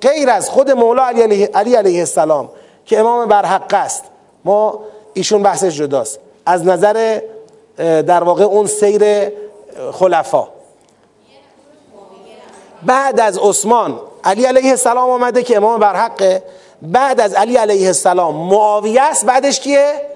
[0.00, 2.48] غیر از خود مولا علی علیه السلام
[2.84, 4.04] که امام برحق است.
[4.44, 4.80] ما
[5.14, 6.20] ایشون بحثش جداست.
[6.46, 7.20] از نظر
[7.76, 9.32] در واقع اون سیر
[9.92, 10.48] خلفا.
[12.82, 16.42] بعد از عثمان علی علیه السلام آمده که امام برحقه
[16.82, 20.08] بعد از علی علیه السلام معاویه است بعدش کیه؟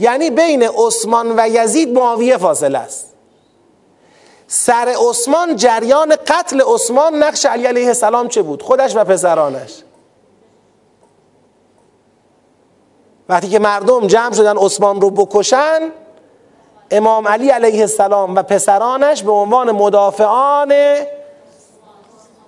[0.00, 3.12] یعنی بین عثمان و یزید معاویه فاصله است.
[4.46, 9.82] سر عثمان جریان قتل عثمان نقش علی علیه السلام چه بود؟ خودش و پسرانش.
[13.28, 15.92] وقتی که مردم جمع شدن عثمان رو بکشن
[16.90, 20.72] امام علی علیه السلام و پسرانش به عنوان مدافعان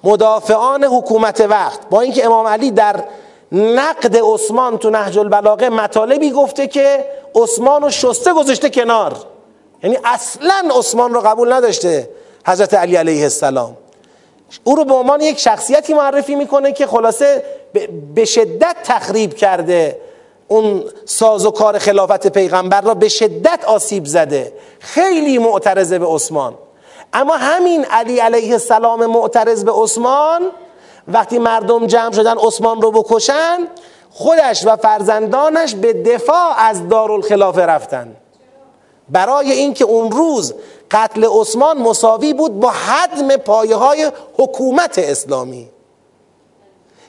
[0.05, 1.89] مدافعان حکومت وقت.
[1.91, 3.05] با اینکه امام علی در
[3.53, 9.17] نقد عثمان تو نهج البلاغه مطالبی گفته که عثمان رو شسته گذاشته کنار.
[9.83, 12.09] یعنی اصلا عثمان رو قبول نداشته
[12.47, 13.77] حضرت علی علیه السلام.
[14.65, 17.45] او رو به عنوان یک شخصیتی معرفی می‌کنه که خلاصه
[18.15, 20.01] به شدت تخریب کرده
[20.49, 24.53] اون ساز و کار خلافت پیغمبر را به شدت آسیب زده.
[24.81, 26.55] خیلی معترضه به عثمان.
[27.15, 30.43] اما همین علی علیه السلام معترض به عثمان
[31.09, 33.59] وقتی مردم جمع شدن عثمان رو بکشن
[34.11, 38.17] خودش و فرزندانش به دفاع از دارالخلافه رفتن.
[39.09, 40.55] برای اینکه اون روز
[40.91, 45.69] قتل عثمان مساوی بود با حدم پایه های حکومت اسلامی.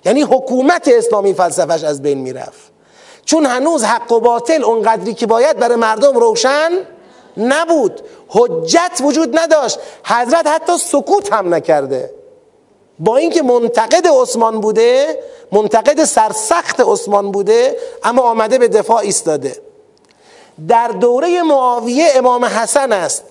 [0.05, 2.71] یعنی حکومت اسلامی فلسفش از بین می‌رفت.
[3.25, 6.71] چون هنوز حق و باطل اونقدری که باید برای مردم روشن
[7.37, 8.01] نبود.
[8.27, 9.79] حجت وجود نداشت.
[10.05, 12.13] حضرت حتی سکوت هم نکرده.
[12.99, 15.19] با اینکه منتقد عثمان بوده
[15.51, 19.61] منتقد سرسخت عثمان بوده اما آمده به دفاع ایستاده.
[20.67, 23.23] در دوره معاویه امام حسن است.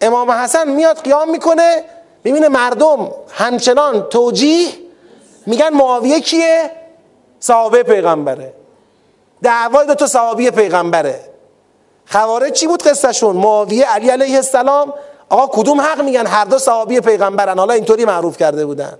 [0.00, 1.84] امام حسن میاد قیام می‌کنه
[2.24, 4.68] می‌بینه مردم همچنان توجیه.
[5.46, 6.70] میگن معاویه کیه؟
[7.40, 8.52] صحابه پیغمبره.
[9.42, 11.29] دعوای دو تا صحابی پیغمبره.
[12.10, 14.92] خوارج چی بود قصهشون؟ معاویه علی علیه السلام
[15.28, 18.98] آقا کدوم حق میگن هر دو صحابی پیغمبرن؟ حالا اینطوری معروف کرده بودن.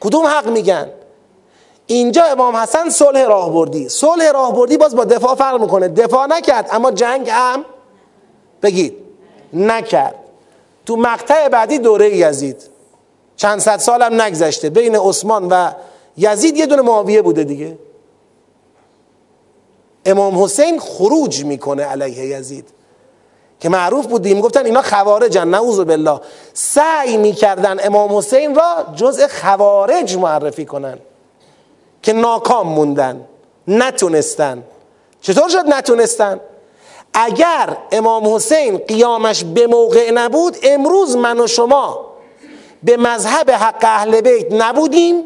[0.00, 0.90] کدوم حق میگن؟
[1.86, 3.88] اینجا امام حسن صلح راهبردی.
[3.88, 5.88] صلح راهبردی باز با دفاع فرق می‌کنه.
[5.88, 7.64] دفاع نکرد اما جنگ هم
[8.62, 8.96] بگید
[9.52, 10.14] نکرد.
[10.86, 12.62] تو مقطع بعدی دوره یزید
[13.36, 15.70] چند صد سال هم نگذشته بین عثمان و
[16.16, 17.78] یزید یه دونه معاویه بوده دیگه.
[20.06, 22.68] امام حسین خروج می‌کنه علیه یزید.
[23.60, 26.20] که معروف بودیم گفتن اینا خوارجن نعوذ بالله.
[26.52, 30.98] سعی می‌کردن امام حسین را جزء خوارج معرفی کنن.
[32.02, 33.24] که ناکام موندن
[33.68, 34.62] نتونستن.
[35.20, 36.40] چطور شد نتونستن؟
[37.14, 42.06] اگر امام حسین قیامش به موقع نبود امروز من و شما
[42.82, 45.24] به مذهب حق اهل بیت نبودیم.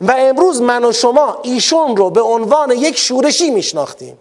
[0.00, 4.18] و امروز من و شما ایشون رو به عنوان یک شورشی میشناختیم.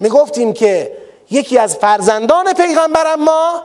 [0.00, 0.96] می‌گفتیم که
[1.30, 3.62] یکی از فرزندان پیغمبر ما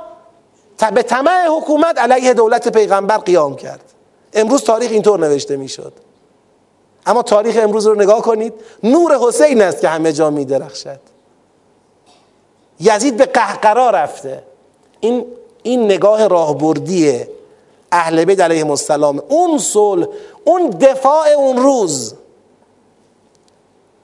[0.93, 3.93] به طمع حکومت علیه دولت پیغمبر قیام کرد.
[4.33, 5.93] امروز تاریخ اینطور نوشته می‌شد.
[7.05, 8.53] اما تاریخ امروز رو نگاه کنید
[8.83, 10.99] نور حسین است که همه جا میدرخشد.
[12.79, 14.43] یزید به قهقرا رفته.
[14.99, 15.25] این
[15.63, 17.25] این نگاه راهبردی
[17.91, 19.23] اهل بیت علیهم السلام.
[19.29, 20.07] اون صلح
[20.43, 22.13] اون دفاع اون روز.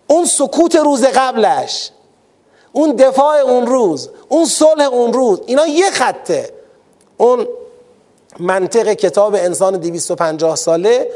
[0.07, 1.91] اون سکوت روز قبلش.
[2.71, 4.09] اون دفاع اون روز.
[4.29, 5.41] اون صلح اون روز.
[5.45, 6.49] اینا یه خطه.
[7.17, 7.47] اون
[8.39, 11.07] منطق کتاب انسان 250 ساله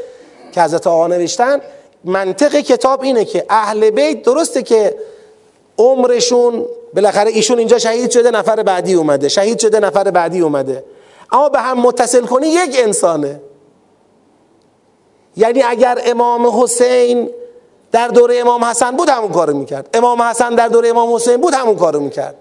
[0.52, 1.60] که حضرت آقا نوشتن
[2.04, 4.96] منطق کتاب اینه که اهل بیت درسته که
[5.78, 9.28] عمرشون بالاخره ایشون اینجا شهید شده نفر بعدی اومده.
[9.28, 10.84] شهید شده نفر بعدی اومده.
[11.32, 13.40] اما به هم متصل کنی یک انسانه.
[15.36, 17.30] یعنی اگر امام حسین
[17.92, 19.88] در دوره امام حسن بود همون کارو می‌کرد.
[19.94, 22.34] امام حسن در دوره امام حسین بود همون کارو می‌کرد.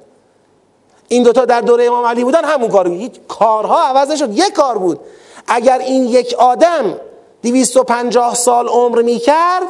[1.07, 4.37] این دوتا در دوره امام علی بودن همون کارو هیچ کارها عوض نشد.
[4.37, 4.99] یک کار بود.
[5.47, 6.99] اگر این یک آدم
[7.43, 9.67] 250 سال عمر می‌کرد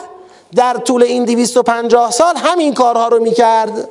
[0.55, 3.89] در طول این 250 سال همین کارها رو می‌کرد.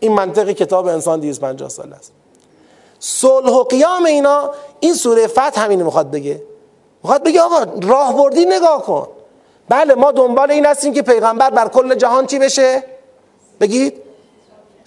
[0.00, 2.12] این منطق کتاب انسان 250 سال است.
[3.04, 6.42] صلح و قیام اینا این سوره فتح همین می‌خواد بگه.
[7.02, 9.08] می‌خواد بگه آقا راهبردی نگاه کن.
[9.68, 12.84] بله ما دنبال این هستیم که پیغمبر بر کل جهان چی بشه؟
[13.60, 14.02] بگید.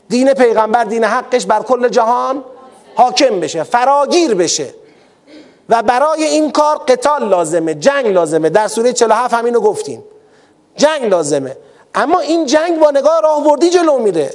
[0.10, 2.44] دین پیغمبر دین حقش بر کل جهان
[2.96, 4.74] حاکم بشه فراگیر بشه.
[5.70, 8.50] و برای این کار قتال لازمه جنگ لازمه.
[8.50, 10.04] در سوره 47 همینو گفتیم.
[10.76, 11.58] جنگ لازمه.
[11.96, 14.34] اما این جنگ با نگاه راهبردی جلو میره.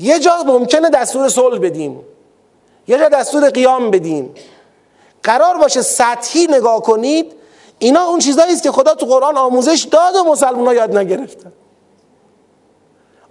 [0.00, 2.04] یه جا ممکنه دستور صلح بدیم.
[2.88, 4.34] یه جا دستور قیام بدیم
[5.22, 7.32] قرار باشه سطحی نگاه کنید
[7.78, 11.52] اینا اون چیزایی است که خدا تو قرآن آموزش داد و مسلمان ها یاد نگرفتن.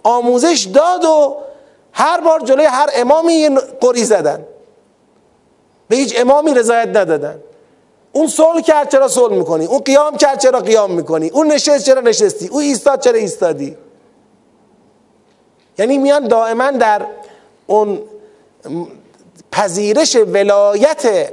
[0.02, 1.36] آموزش داد و
[1.92, 3.50] هر بار جلوی هر امامی یه
[3.80, 4.46] قری زدن.
[5.88, 7.40] به هیچ امامی رضایت ندادن.
[8.12, 12.00] اون صلح کرد چرا صلح می‌کنی؟ اون قیام کرد چرا قیام می‌کنی؟ اون نشست چرا
[12.00, 13.76] نشستی؟ اون ایستاد چرا ایستادی؟
[15.78, 17.06] یعنی میان دائما در
[17.66, 18.02] اون
[19.52, 21.32] پذیرش ولایت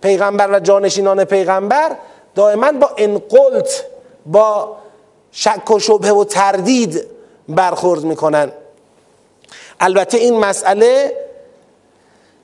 [0.00, 1.96] پیغمبر و جانشینان پیغمبر
[2.34, 3.84] دائما با انقلت
[4.26, 4.76] با
[5.32, 7.06] شک و شبه و تردید
[7.48, 8.52] برخورد می‌کنن.
[9.80, 11.16] البته این مسئله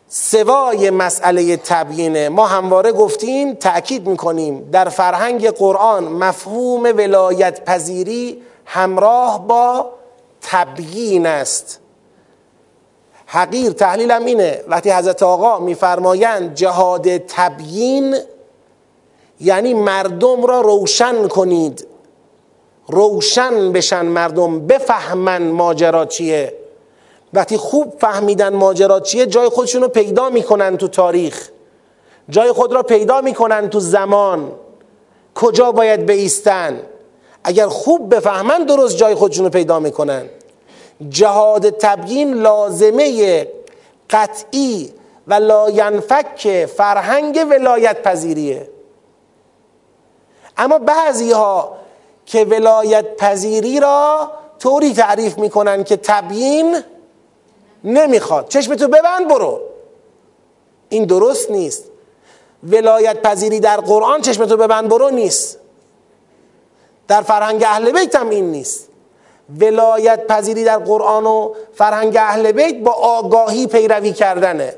[0.08, 2.28] سوای مسئله تبیینه.
[2.28, 9.90] ما همواره گفتیم تأکید می‌کنیم در فرهنگ قرآن مفهوم ولایت پذیری همراه با
[10.42, 11.80] تبیین است.
[13.30, 18.16] حقیر تحلیلم اینه وقتی حضرت آقا میفرمایند جهاد تبیین
[19.40, 21.86] یعنی مردم را روشن کنید
[22.88, 26.54] روشن بشن مردم بفهمن ماجرا چیه.
[27.32, 31.48] وقتی خوب فهمیدن ماجرا چیه جای خودشون رو پیدا می‌کنن تو تاریخ.
[32.30, 34.52] جای خود را پیدا می‌کنن تو زمان.
[35.34, 36.80] کجا باید بیستن؟
[37.44, 40.28] اگر خوب بفهمن درست جای خودشون رو پیدا می‌کنن.
[41.08, 43.48] جهاد تبیین لازمه
[44.10, 44.92] قطعی
[45.26, 48.70] و لاینفک فرهنگ ولایت پذیریه.
[50.56, 51.76] اما بعضی ها
[52.26, 56.82] که ولایت پذیری را طوری تعریف می‌کنن که تبیین
[57.84, 58.48] نمی‌خواد.
[58.48, 59.60] چشمتو ببند برو.
[60.88, 61.84] این درست نیست.
[62.62, 65.58] ولایت پذیری در قرآن چشمتو ببند برو نیست.
[67.08, 68.87] در فرهنگ اهل بیت هم این نیست.
[69.60, 74.74] ولایت پذیری در قرآن و فرهنگ اهل بیت با آگاهی پیروی کردنه.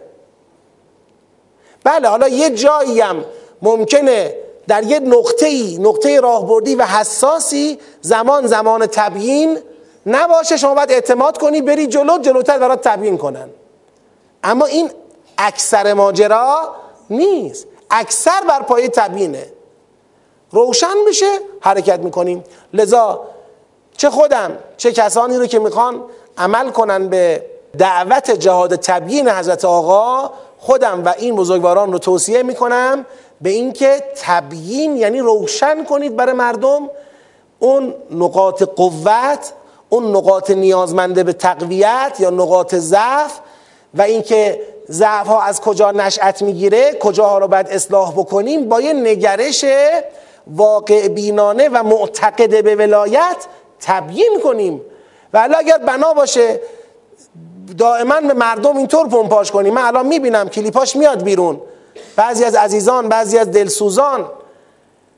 [1.85, 3.25] بله حالا یه جایی هم
[3.63, 4.37] ممکنه
[4.69, 9.59] در یه نقطه ای نقطه راهبردی و حساسی زمان زمان تبیین
[10.07, 13.49] نباشه شما باید اعتماد کنی بری جلو جلوتر برات تبیین کنن.
[14.45, 14.91] اما این
[15.39, 16.75] اکثر ماجرا
[17.11, 17.67] نیست.
[17.91, 19.53] اکثر بر پای تبیینه.
[20.51, 22.45] روشن بشه حرکت می‌کنیم.
[22.75, 23.27] لذا
[24.01, 26.03] چه خودم چه کسانی رو که می‌خوان
[26.39, 27.45] عمل کنن به
[27.79, 33.07] دعوت جهاد تبیین حضرت آقا خودم و این بزرگواران رو توصیه می‌کنم
[33.41, 36.91] به اینکه تبیین یعنی روشن کنید برای مردم
[37.59, 39.53] اون نقاط قوت
[39.89, 43.39] اون نقاط نیازمنده به تقویت یا نقاط ضعف
[43.95, 48.93] و اینکه ضعف ها از کجا نشأت می‌گیره کجاها رو باید اصلاح بکنیم با یه
[48.93, 49.65] نگرش
[50.47, 53.47] واقع بینانه و معتقد به ولایت
[53.81, 54.81] تبیین کنیم
[55.33, 56.61] و اگر بنا باشه
[57.79, 59.75] دائما به مردم اینطور پمپاش کنیم.
[59.75, 61.61] من الان می‌بینم کلیپاش میاد بیرون.
[62.17, 64.31] بعضی از عزیزان بعضی از دلسوزان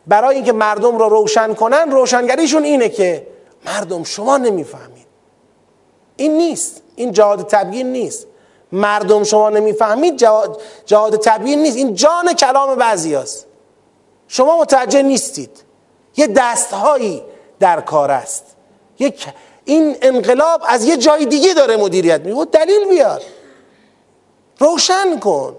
[0.06, 3.26] برای اینکه مردم رو روشن کنن روشنگریشون اینه که
[3.66, 5.06] مردم شما نمی‌فهمید.
[6.16, 6.82] این نیست.
[6.96, 8.26] این جهاد تبیین نیست.
[8.72, 11.76] مردم شما نمی‌فهمید جهاد, جهاد تبیین نیست.
[11.76, 13.46] این جان کلام بعضی هست.
[14.28, 15.50] شما متوجه نیستید.
[16.16, 17.22] یه دستهایی
[17.62, 18.44] در کار است.
[18.98, 19.26] یک
[19.64, 23.22] این انقلاب از یه جای دیگه داره مدیریت میگه دلیل بیار.
[24.58, 25.54] روشن کن.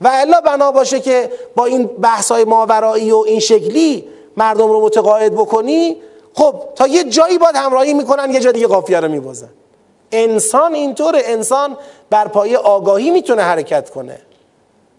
[0.00, 4.84] و الا بنا باشه که با این بحث های ماورایی و این شکلی مردم رو
[4.84, 5.96] متقاعد بکنی
[6.34, 9.48] خب تا یه جایی باید همراهی می‌کنن یه جا دیگه قافیه رو میبازن.
[10.12, 11.22] انسان اینطوره.
[11.24, 11.76] انسان
[12.10, 14.18] بر پایه آگاهی می‌تونه حرکت کنه.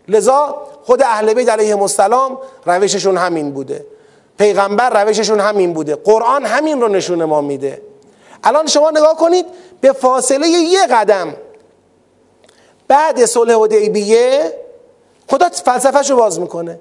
[0.08, 3.86] لذا خود اهل بیت علیهم السلام روششون همین بوده.
[4.38, 5.96] پیغمبر روششون همین بوده.
[5.96, 7.82] قرآن همین رو نشون ما میده.
[8.44, 9.46] الان شما نگاه کنید
[9.82, 11.36] به فاصله یه قدم.
[12.88, 14.54] بعد صلح حدیبیه
[15.30, 16.80] خدا فلسفهش رو باز می‌کنه.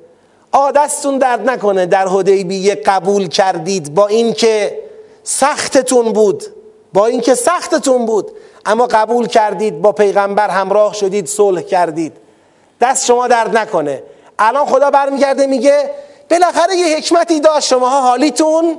[0.52, 1.86] آ دستتون درد نکنه.
[1.86, 4.78] در حدیبیه قبول کردید با اینکه
[5.22, 6.44] سختتون بود.
[6.92, 8.30] با اینکه سختتون بود.
[8.66, 12.12] اما قبول کردید با پیغمبر همراه شدید صلح کردید.
[12.80, 14.02] دست شما درد نکنه.
[14.38, 15.90] الان خدا برمیگرده میگه
[16.32, 18.78] بالاخره یه حکمتی داشت شماها حالیتون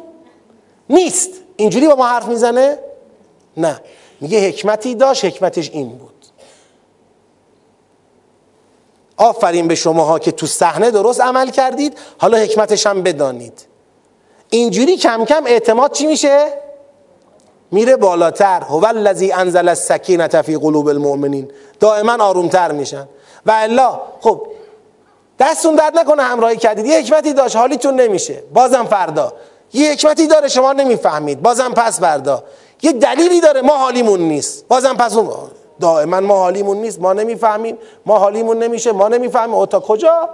[0.90, 1.30] نیست.
[1.56, 2.80] اینجوری با ما حرف می‌زنه؟
[3.58, 3.82] نه.
[4.22, 6.26] میگه حکمتی داشت حکمتش این بود.
[9.18, 13.66] آفرین به شماها که تو صحنه درست عمل کردید حالا حکمتش هم بدانید.
[14.50, 16.48] اینجوری کم کم اعتماد چی میشه؟
[17.72, 18.62] میره بالاتر.
[18.62, 21.52] هو الذی انزل السکینه فی قلوب المؤمنین.
[21.80, 23.08] دائما آرومتر میشن.
[23.46, 24.48] و الا خب
[25.40, 26.86] دستون درد نکنه همراهی کردید.
[26.86, 28.44] یه حکمتی داشت حالیتون نمیشه.
[28.54, 29.34] بازم فردا.
[29.74, 31.42] یه حکمتی داره شما نمی‌فهمید.
[31.42, 32.44] بازم پس فردا.
[32.82, 34.68] یه دلیلی داره ما حالیمون نیست.
[34.68, 35.30] بازم پس اون
[35.80, 37.00] دائما ما حالیمون نیست.
[37.00, 37.78] ما نمی‌فهمیم.
[38.06, 38.92] ما حالیمون نمیشه.
[38.92, 39.66] ما نمی‌فهمیم.
[39.66, 40.30] تا کجا؟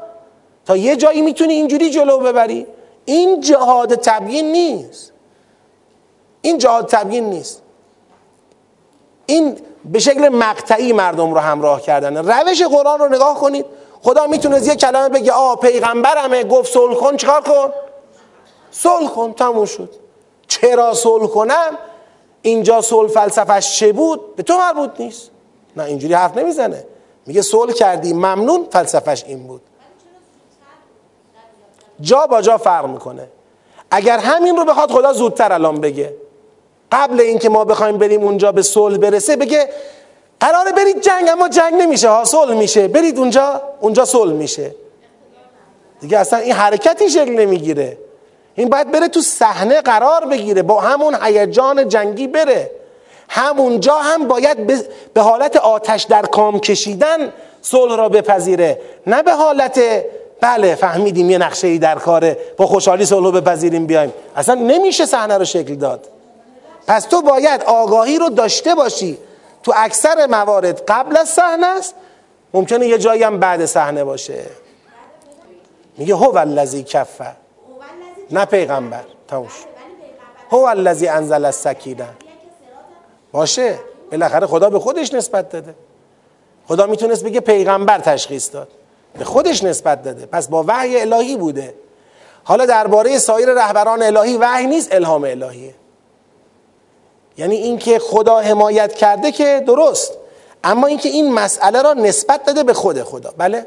[0.66, 2.68] تا یه جایی می‌تونی اینجوری جلو ببری.
[3.06, 5.12] این جهاد تبیین نیست.
[6.42, 7.62] این جهاد تبیین نیست.
[9.26, 12.18] این به شکل مقطعی مردم رو همراه کردن.
[12.18, 13.66] روش قرآن رو نگاه کنید.
[14.04, 17.70] خدا می‌تونه یه کلمه بگه آ پیغمبرمه گفت صلح کن چیکار کن؟
[18.72, 19.96] صلح کن تموم شد.
[20.48, 21.78] چرا صلح کنم؟
[22.42, 25.32] اینجا صلح فلسفش چه بود؟ به تو مربوط نیست.
[25.76, 26.86] نه اینجوری حرف نمی‌زنه.
[27.26, 29.62] میگه صلح کردی ممنون فلسفش این بود.
[32.02, 33.28] جا با جا فرق می‌کنه.
[33.92, 36.16] اگر همین رو بخواد خدا زودتر الان بگه.
[36.92, 39.70] قبل اینکه ما بخوایم بریم اونجا به صلح برسه بگه
[40.40, 42.88] قراره برید جنگ اما جنگ نمیشه ها میشه.
[42.88, 44.76] برید اونجا اونجا صلح میشه.
[46.02, 47.98] دیگه اصلا این حرکتی شکل نمی‌گیره.
[48.56, 52.72] این باید بره تو صحنه قرار بگیره با همون هیجان جنگی بره.
[53.30, 54.68] همونجا هم باید
[55.14, 58.82] به حالت آتش در کام کشیدن صلح را بپذیره.
[59.08, 59.82] نه به حالت
[60.42, 64.14] بله فهمیدیم یه نقشه ای در کاره با خوشحالی صلح بپذیریم بیایم.
[64.36, 66.08] اصلا نمیشه صحنه رو شکل داد.
[66.88, 69.18] پس تو باید آگاهی رو داشته باشی.
[69.64, 71.96] تو اکثر موارد قبل از صحنه است.
[72.54, 74.44] ممکنه یه جایی هم بعد صحنه باشه.
[75.98, 77.32] میگه هو الذی کفه.
[78.32, 79.04] نه پیغمبر.
[79.28, 79.52] تموش
[80.52, 82.08] هو الذی انزل السکینه.
[83.32, 83.80] باشه.
[84.12, 85.76] بالاخره خدا به خودش نسبت داده.
[86.68, 88.68] خدا می‌تونست بگه پیغمبر تشخیص داد.
[89.20, 90.26] به خودش نسبت داده.
[90.26, 91.74] پس با وحی الهی بوده.
[92.44, 95.74] حالا درباره سایر رهبران الهی وحی نیست الهام الهیه.
[97.38, 100.14] یعنی اینکه خدا حمایت کرده که درست.
[100.64, 103.34] اما اینکه این مسئله را نسبت داده به خود خدا.
[103.38, 103.66] بله؟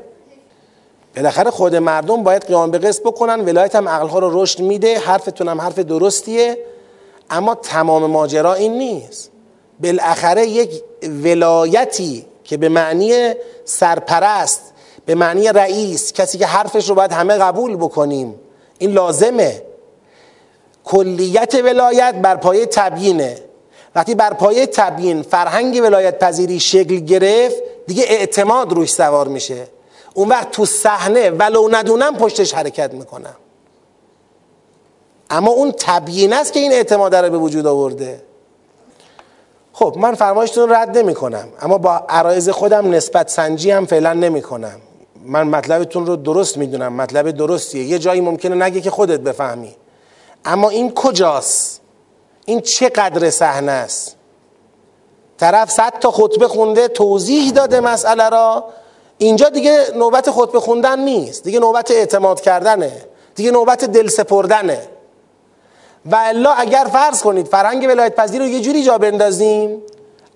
[1.16, 3.40] بالاخره خود مردم باید قیام به قسط بکنن.
[3.40, 4.98] ولایت هم عقلها رو رشد میده.
[4.98, 6.58] حرفتون هم حرف درستیه.
[7.30, 9.30] اما تمام ماجرا این نیست.
[9.82, 10.82] بالاخره یک
[11.24, 13.34] ولایتی که به معنی
[13.64, 14.72] سرپرست
[15.06, 18.34] به معنی رئیس کسی که حرفش رو باید همه قبول بکنیم
[18.78, 19.62] این لازمه.
[20.84, 23.36] کلیت ولایت بر پایه تبیینه.
[23.94, 29.66] وقتی بر پایه تبیین فرهنگ ولایت پذیری شکل گرفت دیگه اعتماد روش سوار میشه.
[30.14, 33.36] اون وقت تو صحنه ولو ندونم پشتش حرکت می‌کنم
[35.30, 38.22] اما اون تبیین است که این اعتماد رو به وجود آورده.
[39.72, 44.42] خب من فرمایشتون رد نمی کنم اما با عرایز خودم نسبت سنجی هم فعلا نمی
[44.42, 44.80] کنم
[45.24, 47.84] من مطلبتون رو درست می‌دونم مطلب درستیه.
[47.84, 49.76] یه جایی ممکنه نگه که خودت بفهمی.
[50.44, 51.81] اما این کجاست؟
[52.44, 54.16] این چه قدر صحنه است؟
[55.38, 58.64] طرف صد تا خطبه خونده توضیح داده مسئله را.
[59.18, 61.44] اینجا دیگه نوبت خطبه خوندن نیست.
[61.44, 62.92] دیگه نوبت اعتماد کردنه.
[63.34, 64.88] دیگه نوبت دل سپردنه.
[66.06, 69.82] و الا اگر فرض کنید فرهنگ ولایت پذیر رو یه جوری جا بندازیم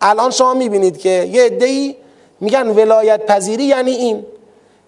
[0.01, 1.97] الان شما می‌بینید که یه عده‌ای
[2.41, 4.27] میگن ولایت پذیری یعنی این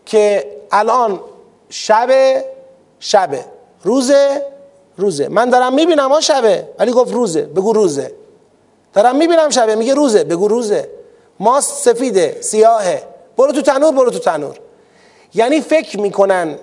[0.07, 1.21] که الان
[1.69, 2.11] شب
[3.01, 3.45] شبه
[3.83, 4.43] روزه
[4.99, 5.29] روزه.
[5.29, 6.69] من دارم می‌بینم ها شبه.
[6.79, 7.43] ولی گفت روزه.
[7.43, 8.13] بگو روزه.
[8.95, 9.75] دارم می‌بینم شبه.
[9.75, 10.25] میگه روزه.
[10.25, 10.89] بگو روزه.
[11.41, 12.37] ماست سفیده.
[12.41, 13.03] سیاهه.
[13.37, 14.59] برو تو تنور برو تو تنور.
[15.35, 16.59] یعنی فکر می‌کنن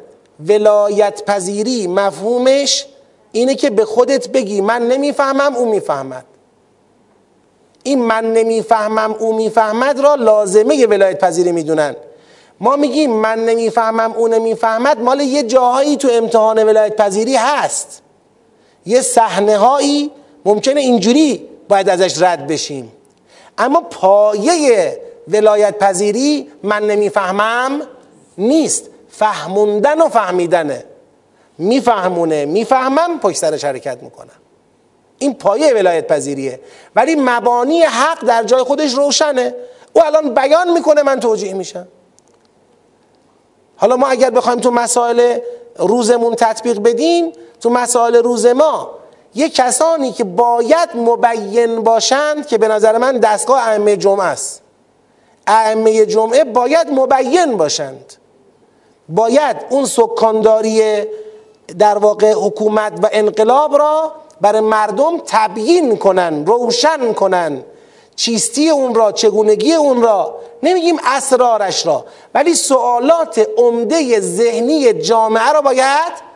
[0.48, 2.86] ولایت پذیری مفهومش
[3.32, 6.26] اینه که به خودت بگی من نمی‌فهمم او می‌فهمد.
[7.84, 11.96] این من نمی‌فهمم او می‌فهمد را لازمه ولایت پذیری می‌دونن.
[12.60, 18.02] ما میگیم من نمی‌فهمم او نمی‌فهمد مال یه جاهایی تو امتحان ولایت پذیری هست.
[18.86, 20.12] یه صحنه هایی
[20.46, 22.92] ممکنه اینجوری باید ازش رد بشیم.
[23.58, 27.82] اما پایه ولایت پذیری من نمی‌فهمم
[28.38, 28.90] نیست.
[29.10, 30.84] فهموندن و فهمیدنه.
[31.58, 32.46] میفهمونه.
[32.46, 34.30] می‌فهمم پشت سرش حرکت می‌کنم.
[35.20, 36.60] این پایه ولایت پذیریه
[36.96, 39.54] ولی مبانی حق در جای خودش روشنه.
[39.94, 41.88] او الان بیان می‌کنه من توجیه میشم.
[43.76, 45.40] حالا ما اگر بخوایم تو مسائل
[45.78, 47.32] روزمون تطبیق بدیم
[47.62, 48.90] تو مسائل روز ما
[49.36, 54.62] یه کسانی که باید مبین باشند که به نظر من دستگاه ائمه جمعه است.
[55.48, 58.14] ائمه جمعه باید مبین باشند.
[59.10, 61.04] باید اون سکانداری
[61.80, 67.64] در واقع حکومت و انقلاب را برای مردم تبیین کنن روشن کنن.
[68.16, 75.62] چیستی اون را چگونگی اون را نمیگیم اسرارش را ولی سوالات عمده ذهنی جامعه را
[75.62, 76.35] باید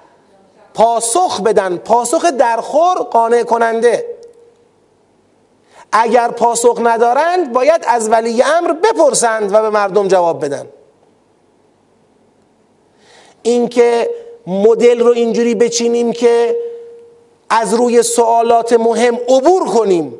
[0.73, 4.05] پاسخ بدن پاسخ درخور قانع کننده.
[5.91, 10.67] اگر پاسخ ندارند باید از ولی امر بپرسند و به مردم جواب بدن.
[13.41, 14.09] اینکه
[14.47, 16.55] مدل رو اینجوری بچینیم که
[17.49, 20.19] از روی سوالات مهم عبور کنیم.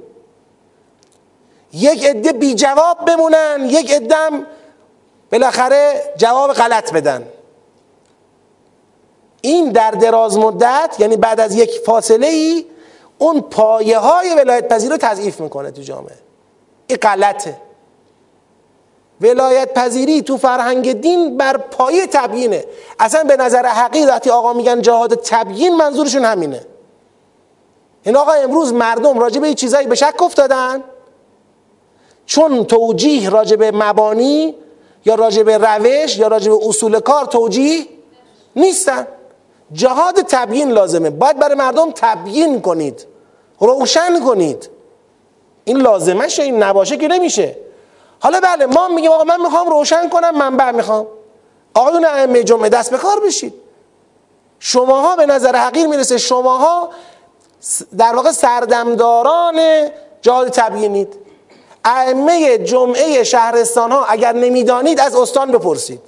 [1.74, 4.16] یک عده بی جواب بمونن یک عده
[5.32, 7.28] بالاخره جواب غلط بدن.
[9.42, 12.66] این در دراز مدت یعنی بعد از یک فاصله ای
[13.18, 16.16] اون پایه های ولایت پذیر رو تضعیف می‌کنه تو جامعه.
[16.88, 17.58] این غلطه.
[19.22, 22.66] ولایت پذیری تو فرهنگ دین بر پایه تبیینه.
[23.00, 26.62] اصلا به نظر حقیقتی وقتی آقا میگن جهاد تبیین منظورشون همینه.
[28.04, 30.84] این آقا امروز مردم راجع به چیزایی به شک افتادن؟
[32.26, 34.56] چون توجیه راجع به مبانی
[35.06, 37.86] یا راجع به روش یا راجع به اصول کار توجیه
[38.56, 39.08] نیستن.
[39.74, 41.10] جهاد تبیین لازمه.
[41.10, 43.06] باید برای مردم تبیین کنید.
[43.60, 44.70] روشن کنید.
[45.64, 47.56] این لازمه این نباشه که نمیشه.
[48.20, 51.08] حالا بله ما میگیم آقا من می‌خوام روشن کنم منبع می‌خوام.
[51.74, 53.54] آقایون ائمه جمعه دست به کار بشید.
[54.60, 56.18] شماها به نظر حقیر می‌رسه.
[56.18, 56.90] شماها
[57.98, 59.90] در واقع سردمداران
[60.22, 61.16] جهاد تبیینید.
[61.86, 66.02] ائمه جمعه شهرستان ها اگر نمی‌دانید از استان بپرسید.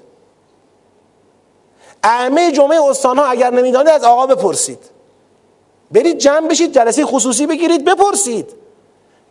[2.04, 4.80] ائمه جمعه استان ها اگر نمی‌دانید از آقا بپرسید.
[5.91, 8.49] برید جمع بشید جلسه خصوصی بگیرید بپرسید.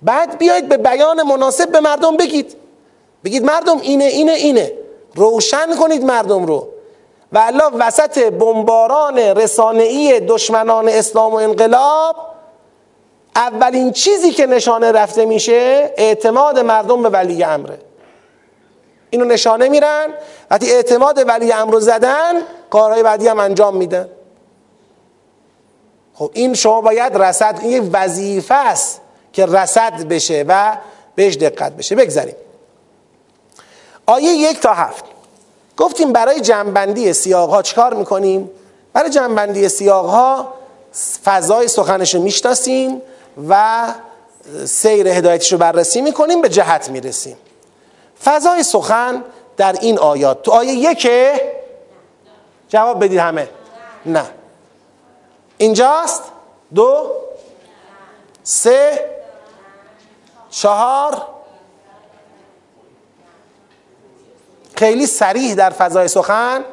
[0.02, 2.56] بعد بیایید به بیان مناسب به مردم بگید.
[3.24, 4.72] بگید مردم اینه اینه اینه.
[5.14, 6.68] روشن کنید مردم رو.
[7.32, 12.16] و الله وسط بمباران رسانه‌ای دشمنان اسلام و انقلاب
[13.36, 17.78] اولین چیزی که نشانه رفته میشه اعتماد مردم به ولی امره.
[19.10, 20.14] اینو نشانه میرن.
[20.50, 22.32] وقتی اعتماد ولی امر زدن
[22.70, 24.08] کارهای بعدی هم انجام میدن
[26.14, 29.00] خب این شما باید رسد این وظیفه است
[29.32, 30.76] که رسد بشه و
[31.14, 31.94] بهش دقت بشه.
[31.94, 32.34] بگذاریم.
[34.06, 35.04] آیه یک تا هفت.
[35.76, 38.50] گفتیم برای جنبندی سیاق ها چکار می‌کنیم؟
[38.92, 40.54] برای جنبندی سیاق ها
[41.24, 43.02] فضای سخنش رو می‌شناسیم
[43.48, 43.84] و
[44.64, 47.36] سیر هدایتش رو بررسی می‌کنیم به جهت می‌رسیم.
[48.24, 49.24] فضای سخن
[49.56, 50.42] در این آیات.
[50.42, 51.06] تو آیه یک
[52.70, 53.48] جواب بدید همه.
[54.06, 54.24] نه.
[55.58, 56.22] اینجاست؟
[56.74, 57.10] دو.
[58.42, 59.10] سه.
[60.50, 61.22] چهار.
[64.76, 66.64] خیلی سریح در فضای سخن.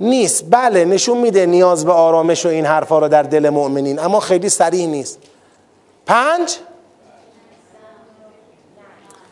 [0.00, 0.44] نیست.
[0.50, 3.98] بله نشون میده نیاز به آرامش و این حرفا رو در دل مؤمنین.
[3.98, 5.18] اما خیلی سریح نیست.
[6.06, 6.56] پنج.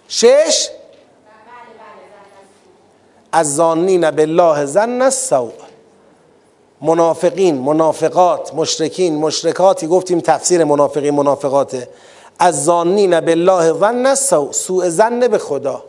[0.08, 0.68] شش.
[3.32, 5.50] از زانین بالله زن السوء.
[6.82, 11.88] منافقین منافقات مشرکین مشرکاتی گفتیم تفسیر منافقین منافقاته
[12.38, 15.82] از زانین بالله ظن السوء سوء زن به خدا.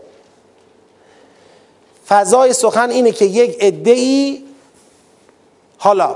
[2.08, 4.44] فضای سخن اینه که یک ادعی
[5.78, 6.16] حالا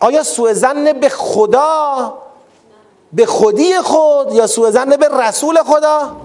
[0.00, 2.14] آیا سوء زن به خدا؟
[3.12, 6.16] به خودی خود یا سوء زن به رسول خدا؟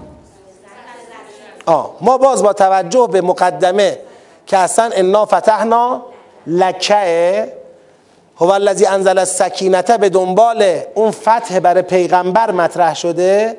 [1.65, 3.99] آه ما باز با توجه به مقدمه
[4.51, 6.01] که اصلا انا فتحنا
[6.47, 7.53] لکه.
[8.37, 13.57] هو الذی انزل السکینته به دنبال اون فتح برای پیغمبر مطرح شده.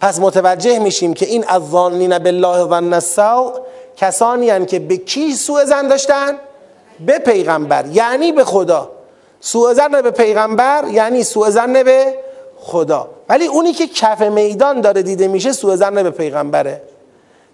[0.00, 3.52] پس متوجه میشیم که این از ظانین بالله ظن السوء
[3.96, 6.32] کسانی هن که به کی سوء زن داشتن؟
[7.06, 7.86] به پیغمبر.
[7.86, 8.90] یعنی به خدا.
[9.40, 12.14] سوء زن به پیغمبر یعنی سوء زن به
[12.60, 13.08] خدا.
[13.28, 16.82] ولی اونی که کف میدان داره دیده میشه سوء زن به پیغمبره.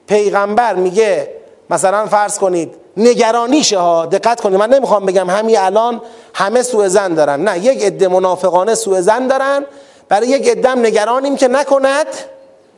[0.07, 1.29] پیغمبر میگه
[1.71, 4.59] مثلا فرض کنید نگرانیشه ها دقت کنید.
[4.59, 6.01] من نمی‌خوام بگم همین الان
[6.35, 7.41] همه سوء زن دارن.
[7.41, 9.67] نه یک عده منافقانه سوء زن دارن.
[10.09, 12.07] برای یک عده نگرانیم که نکند.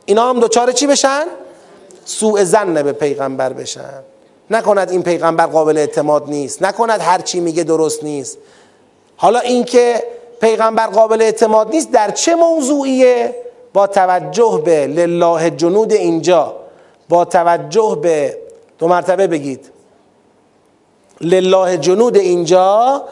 [0.05, 1.23] اینا هم دوچار چی بشن؟
[2.05, 4.03] سوء زن به پیغمبر بشن.
[4.49, 6.63] نکند این پیغمبر قابل اعتماد نیست.
[6.63, 8.37] نکند هر چی میگه درست نیست.
[9.17, 10.03] حالا اینکه
[10.41, 13.35] پیغمبر قابل اعتماد نیست در چه موضوعیه؟
[13.73, 16.55] با توجه به لله جنود اینجا.
[17.09, 18.37] با توجه به
[18.79, 19.69] دو مرتبه بگید.
[21.21, 23.03] لله جنود اینجا.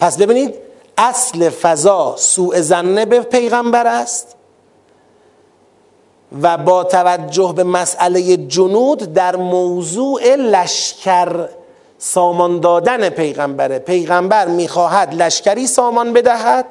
[0.00, 0.54] پس ببینید
[0.98, 4.36] اصل فضا سوء زنه به پیغمبر است
[6.42, 11.48] و با توجه به مسئله جنود در موضوع لشکر
[11.98, 13.78] سامان دادن پیغمبره.
[13.78, 16.66] پیغمبر می‌خواهد لشکری سامان بدهد.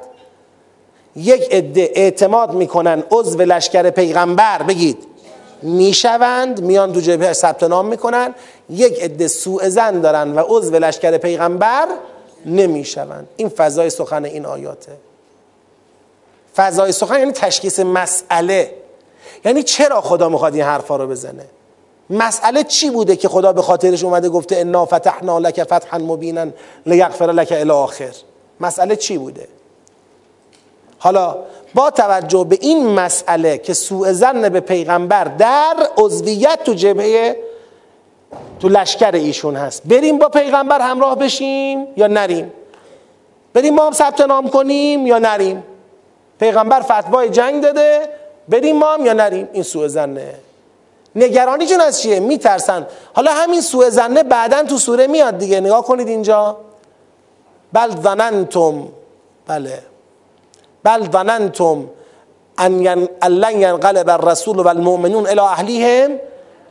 [1.16, 4.62] یک عده اعتماد می‌کنن عضو لشکر پیغمبر.
[4.62, 4.98] بگید
[5.62, 8.34] می‌شوند میان دو جبهه ثبت نام می‌کنن.
[8.70, 11.88] یک عده سوء زن دارن و عضو لشکر پیغمبر
[12.46, 13.28] نمی‌شوند.
[13.36, 14.92] این فضای سخن این آیاته.
[16.56, 18.74] فضای سخن یعنی تشخیص مسئله.
[19.44, 21.44] یعنی چرا خدا می‌خواد این حرفا رو بزنه؟
[22.10, 26.46] مسئله چی بوده که خدا به خاطرش اومده گفته انا فتحنا لک فتحا مبینا
[26.86, 28.12] لیغفر لک الی آخر؟
[28.60, 29.48] مسئله چی بوده؟
[30.98, 31.36] حالا
[31.74, 37.36] با توجه به این مسئله که سوء زن به پیغمبر در عضویت تو جبهه
[38.60, 42.52] تو لشکر ایشون هست بریم با پیغمبر همراه بشیم یا نریم؟
[43.54, 45.62] بریم ما هم ثبت نام کنیم یا نریم؟
[46.40, 48.08] پیغمبر فتوای جنگ داده
[48.48, 50.34] بریم ما هم یا نریم؟ این سوء زنه
[51.16, 52.86] نگرانی جون از چیه؟ میترسن.
[53.14, 55.60] حالا همین سوء زنه بعدا تو سوره میاد دیگه.
[55.60, 56.56] نگاه کنید اینجا.
[57.72, 58.88] بل ظننتم.
[59.46, 59.82] بله.
[60.86, 61.86] بل ظننتم
[62.58, 66.10] ان لن ينقلب الرسول و المؤمنون الى اهلیهم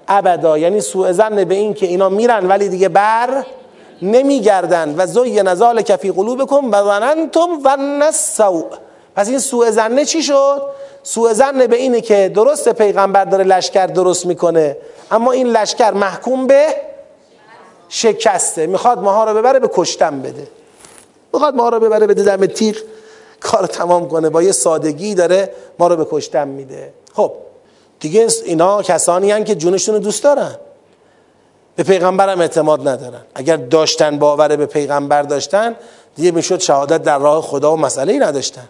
[0.07, 3.45] ابدا یعنی سوء زن به این که اینا میرن ولی دیگه بر
[4.01, 4.95] نمیگردن.
[4.97, 8.63] و زوی نزال کفی قلوبکم و ظننتم ظن السوء.
[9.15, 10.61] پس این سوء زنه چی شد؟
[11.03, 14.77] سوء زن به اینه که درست پیغمبر داره لشکر درست می‌کنه
[15.11, 16.65] اما این لشکر محکوم به
[17.89, 18.67] شکسته.
[18.67, 20.47] می‌خواد ماها رو ببره به کشتن بده.
[21.33, 22.75] می‌خواد ماها رو ببره به دم تیغ.
[23.45, 26.93] کار تمام کنه با یه سادگی داره ما رو به کشتن میده.
[27.13, 27.31] خب
[27.99, 30.55] دیگه اینا کسانی هن که جونشون رو دوست دارن.
[31.75, 33.21] به پیغمبرم اعتماد ندارن.
[33.35, 35.75] اگر داشتن باور به پیغمبر داشتن
[36.15, 38.69] دیگه می‌شد شهادت در راه خدا و مسئله ای نداشتن.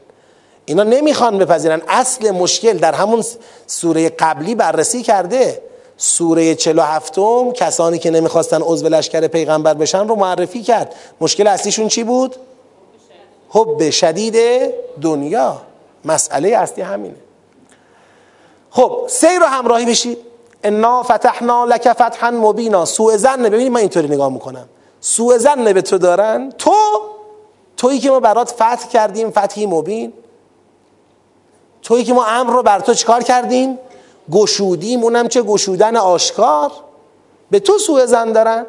[0.66, 1.82] اینا نمی‌خوان بپذیرن.
[1.88, 3.24] اصل مشکل در همون
[3.68, 5.62] سوره قبلی بررسی کرده.
[5.98, 7.20] سوره 47
[7.54, 10.96] کسانی که نمی‌خواستن عضو لشکر پیغمبر بشن رو معرفی کرد.
[11.22, 12.36] مشکل اصلیشون چی بود؟
[13.56, 14.36] حب شدید
[15.02, 15.62] دنیا.
[16.06, 17.16] مسئله اصلی همینه.
[18.70, 20.18] خب سیر رو همراهی بشید.
[20.64, 22.86] انا فتحنا لک فتحا مبینا.
[22.86, 24.70] سوء زن ببینید من اینطوری نگاه می‌کنم.
[25.02, 26.52] سوء زن به تو دارن.
[26.58, 26.76] تو
[27.78, 30.14] تویی که ما برات فتح کردیم فتحی مبین.
[31.82, 33.80] تویی که ما امر رو بر تو چکار کردیم؟
[34.32, 35.04] گشودیم.
[35.04, 36.72] اونم چه گشودن آشکار.
[37.52, 38.66] به تو سوء زن دارن.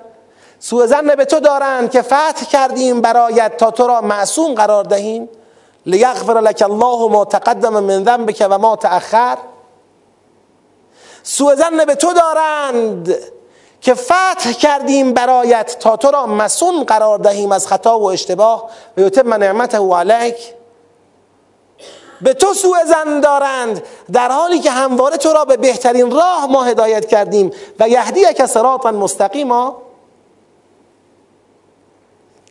[0.58, 5.28] سوء زن به تو دارن که فتح کردیم برایت تا تو را معصوم قرار دهیم.
[5.86, 9.38] لیغفر لك الله ما تقدم من ذنبك و ما تأخر.
[11.22, 13.14] سوء زن به تو دارند
[13.80, 18.70] که فتح کردیم برایت تا تو را مسون قرار دهیم از خطا و اشتباه.
[18.96, 20.36] و یتم نعمته علیک.
[22.20, 23.82] به تو سوء زن دارند
[24.12, 27.50] در حالی که همواره تو را به بهترین راه ما هدایت کردیم.
[27.80, 29.85] و یهدی که صراطا مستقیما.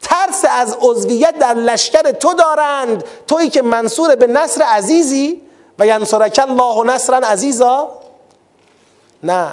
[0.06, 3.04] ترس از عضویت در لشکر تو دارند.
[3.28, 5.42] تویی که منصور به نصر عزیزی
[5.80, 7.90] و ینصرک الله نصرا عزیزا؟
[9.24, 9.48] نه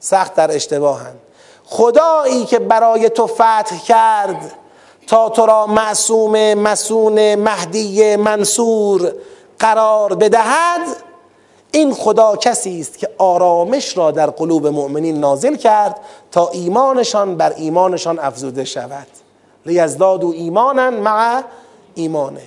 [0.00, 1.20] سخت در اشتباهند
[1.64, 4.52] خدایی که برای تو فتح کرد
[5.06, 9.12] تا تو را معصوم مسون مهدی منصور
[9.58, 10.80] قرار بدهد
[11.72, 17.52] این خدا کسی است که آرامش را در قلوب مؤمنین نازل کرد تا ایمانشان بر
[17.56, 19.06] ایمانشان افزوده شود.
[19.66, 21.42] لیزدادو ایمانا مع
[21.94, 22.42] ایمانه.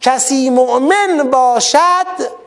[0.00, 2.38] کسی مؤمن باشد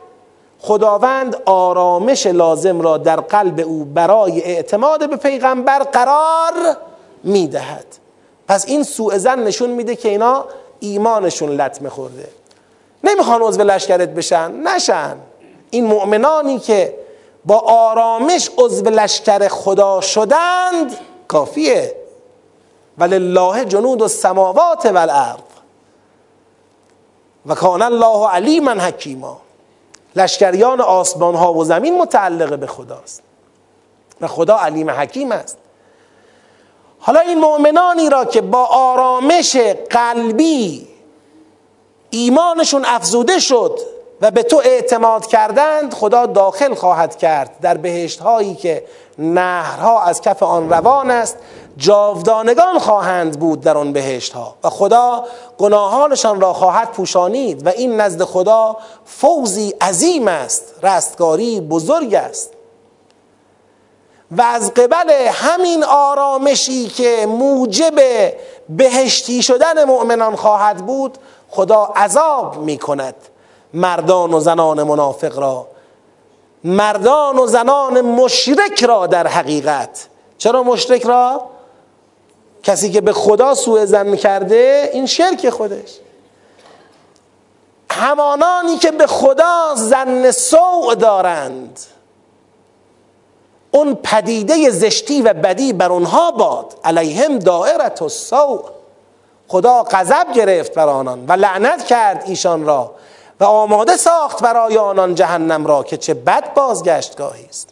[0.60, 6.76] خداوند آرامش لازم را در قلب او برای اعتماد به پیغمبر قرار
[7.24, 7.86] می‌دهد.
[8.48, 10.44] پس این سوء زن نشون میده که اینا
[10.80, 12.28] ایمانشون لطمه خورده
[13.04, 15.16] نمی‌خوان عضو لشکرت بشن نشن.
[15.70, 16.98] این مؤمنانی که
[17.44, 20.96] با آرامش عضو لشکر خدا شدند
[21.28, 22.01] کافیه.
[22.98, 25.40] ولله جنود السماوات والارض
[27.46, 29.40] و کان الله علیما حکیما.
[30.16, 33.22] لشکریان آسمان ها و زمین متعلق به خداست
[34.20, 35.58] و خدا علیم حکیم است.
[36.98, 39.56] حالا این مؤمنانی را که با آرامش
[39.90, 40.88] قلبی
[42.10, 43.78] ایمانشون افزوده شد
[44.20, 48.84] و به تو اعتماد کردند خدا داخل خواهد کرد در بهشت هایی که
[49.18, 51.38] نهرها از کف آن روان است.
[51.76, 55.24] جاودانگان خواهند بود در آن بهشت ها و خدا
[55.58, 62.50] گناهانشان را خواهد پوشانید و این نزد خدا فوزی عظیم است رستگاری بزرگ است.
[64.36, 67.94] و از قبل همین آرامشی که موجب
[68.68, 71.18] بهشتی شدن مؤمنان خواهد بود
[71.50, 73.14] خدا عذاب می کند
[73.74, 75.66] مردان و زنان منافق را
[76.64, 80.06] مردان و زنان مشرک را در حقیقت.
[80.38, 81.51] چرا مشرک را؟
[82.62, 85.90] کسی که به خدا سوء زن کرده این شرک خودش.
[87.90, 91.80] همانانی که به خدا زن سوء دارند
[93.70, 96.74] اون پدیده زشتی و بدی بر اونها باد.
[96.84, 98.62] علیهم دائرت و سوء
[99.48, 102.94] خدا غضب گرفت بر آنان و لعنت کرد ایشان را
[103.40, 107.71] و آماده ساخت برای آنان جهنم را که چه بد بازگشتگاهی است.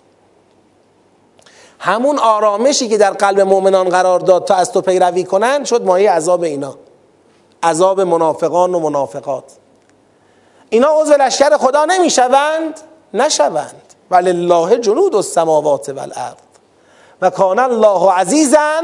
[1.83, 6.11] همون آرامشی که در قلب مؤمنان قرار داد تا از تو پیروی کنند شد مایه
[6.11, 6.75] عذاب اینا.
[7.63, 9.45] عذاب منافقان و منافقات.
[10.71, 12.81] اینا عضو لشکر خدا نمی‌شوند؟
[13.15, 13.83] نشوند.
[14.11, 16.35] ولله جنود السماوات والارض.
[17.23, 18.83] و کان الله عزیزا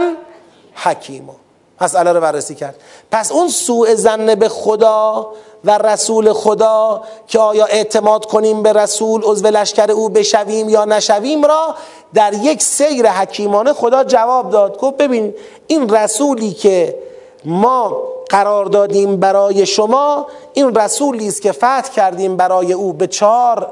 [0.74, 1.36] حکیما.
[1.80, 2.76] مسئله رو بررسی کرد.
[3.10, 5.32] پس اون سوء زن به خدا
[5.64, 11.44] و رسول خدا که آیا اعتماد کنیم به رسول عضو لشکر او بشویم یا نشویم
[11.44, 11.74] را
[12.14, 14.78] در یک سیر حکیمانه خدا جواب داد.
[14.78, 15.34] گفت ببین
[15.66, 16.98] این رسولی که
[17.44, 23.68] ما قرار دادیم برای شما این رسولی است که فتح کردیم برای او به چهار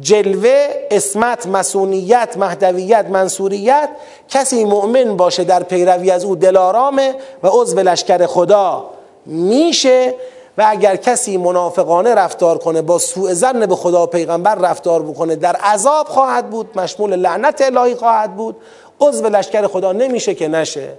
[0.00, 3.88] جلوه اسمت مسونیت مهدویت منصوریت.
[4.28, 8.84] کسی مؤمن باشه در پیروی از او دلارامه و عضو لشکر خدا
[9.26, 10.14] میشه.
[10.58, 15.56] و اگر کسی منافقانه رفتار کنه با سوء زن به خدا پیغمبر رفتار بکنه در
[15.56, 18.56] عذاب خواهد بود مشمول لعنت الهی خواهد بود
[19.00, 20.92] عضو لشکر خدا نمیشه که نشه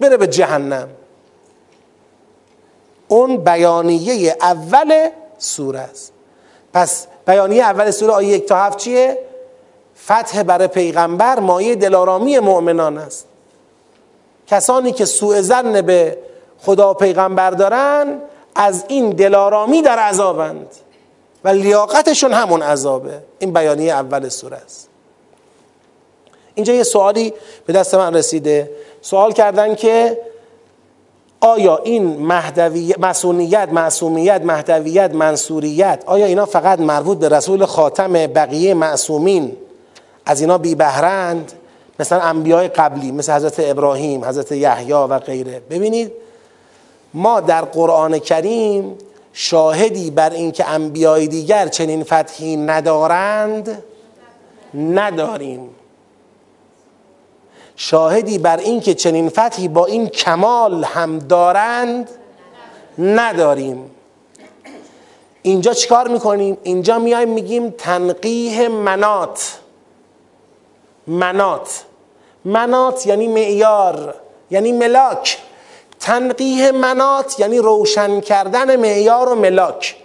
[0.00, 0.88] بره به جهنم.
[3.08, 5.08] اون بیانیه اول
[5.38, 6.12] سوره است.
[6.72, 9.18] پس بیانیه اول سوره آیه یک تا هفت چیه؟
[10.04, 13.26] فتح برای پیغمبر مایه دلارامی مؤمنان است.
[14.46, 16.18] کسانی که سوء زن به
[16.58, 18.20] خدا پیغمبر دارن
[18.58, 20.66] از این دلارامی در عذابند.
[21.44, 23.22] و لیاقتشون همون عذابه.
[23.38, 24.88] این بیانیه اول سوره است.
[26.54, 27.32] اینجا یه سوالی
[27.66, 28.70] به دست من رسیده.
[29.02, 30.18] سوال کردن که
[31.40, 32.26] آیا این
[32.98, 39.56] مسئولیت معصومیت مهدویت منصوریت آیا اینا فقط مربوط به رسول خاتم بقیه معصومین؟
[40.26, 41.52] از اینا بی بهرند
[42.00, 45.62] مثلا انبیای قبلی مثل حضرت ابراهیم حضرت یحیی و غیره.
[45.70, 46.12] ببینید
[47.14, 48.98] ما در قرآن کریم
[49.32, 53.82] شاهدی بر اینکه انبیای دیگر چنین فتحی ندارند
[54.74, 55.70] نداریم.
[57.76, 62.10] شاهدی بر اینکه چنین فتحی با این کمال هم دارند
[62.98, 63.90] نداریم.
[65.42, 69.58] اینجا چیکار می‌کنیم؟ اینجا میایم میگیم تنقیه منات.
[71.06, 71.84] منات.
[72.44, 74.14] منات یعنی معیار
[74.50, 75.38] یعنی ملاک.
[76.00, 79.96] تنقیه منات یعنی روشن کردن معیار و ملاک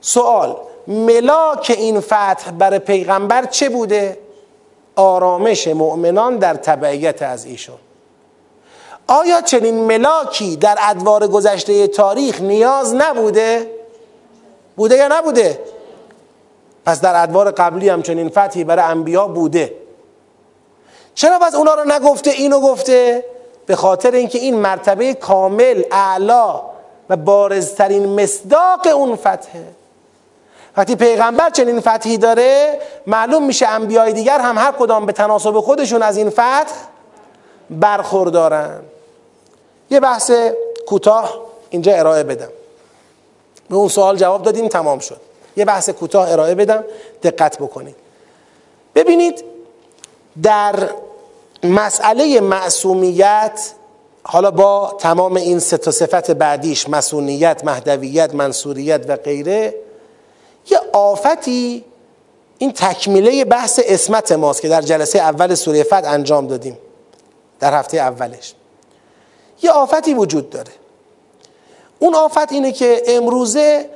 [0.00, 0.56] سوال
[0.86, 4.18] ملاک این فتح برای پیغمبر چه بوده؟
[4.96, 7.76] آرامش مؤمنان در تبعیت از ایشون
[9.06, 13.70] آیا چنین ملاکی در ادوار گذشته تاریخ نیاز نبوده؟
[14.76, 15.60] بوده یا نبوده؟
[16.86, 19.74] پس در ادوار قبلی هم چنین فتحی برای انبیا بوده
[21.14, 23.24] چرا پس اونا رو نگفته اینو گفته؟
[23.66, 26.60] به خاطر اینکه این مرتبه کامل اعلا
[27.10, 29.64] و بارزترین مصداق اون فتحه.
[30.76, 36.02] وقتی پیغمبر چنین فتحی داره معلوم میشه انبیای دیگر هم هر کدام به تناسب خودشون
[36.02, 36.74] از این فتح
[37.70, 38.80] برخوردارن.
[39.90, 40.30] یه بحث
[40.86, 41.38] کوتاه
[41.70, 42.48] اینجا ارائه بدم.
[43.70, 45.20] به اون سوال جواب دادیم تمام شد.
[45.56, 46.84] یه بحث کوتاه ارائه بدم
[47.22, 47.96] دقت بکنید.
[48.94, 49.44] ببینید
[50.42, 50.74] در
[51.64, 53.70] مسئله معصومیت
[54.22, 59.74] حالا با تمام این سه تا صفت بعدیش مسئولیت، مهدویت، منصوریت و غیره
[60.70, 61.84] یه آفتی
[62.58, 66.78] این تکمیله بحث اسمت ماست که در جلسه اول سوره فتح انجام دادیم
[67.60, 68.54] در هفته اولش.
[69.62, 70.72] یه آفتی وجود داره.
[71.98, 73.90] اون آفت اینه که امروزه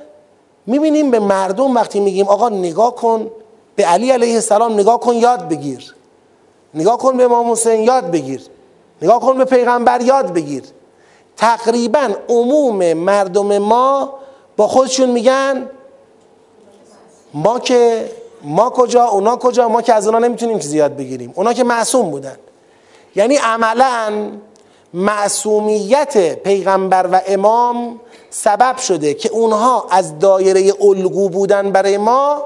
[0.66, 3.30] می‌بینیم به مردم وقتی میگیم آقا نگاه کن
[3.76, 5.94] به علی علیه السلام نگاه کن یاد بگیر.
[6.74, 8.42] نگاه کن به امام حسین یاد بگیر.
[9.02, 10.62] نگاه کن به پیغمبر یاد بگیر.
[11.36, 14.14] تقریبا عموم مردم ما
[14.56, 15.70] با خودشون میگن
[17.34, 18.10] ما که
[18.42, 21.32] ما کجا اونا کجا ما که از اونا نمی‌تونیم چیزی یاد بگیریم.
[21.36, 22.36] اونا که معصوم بودن.
[23.16, 24.30] یعنی عملا
[24.94, 28.00] معصومیت پیغمبر و امام
[28.30, 32.42] سبب شده که اونها از دایره الگو بودن برای ما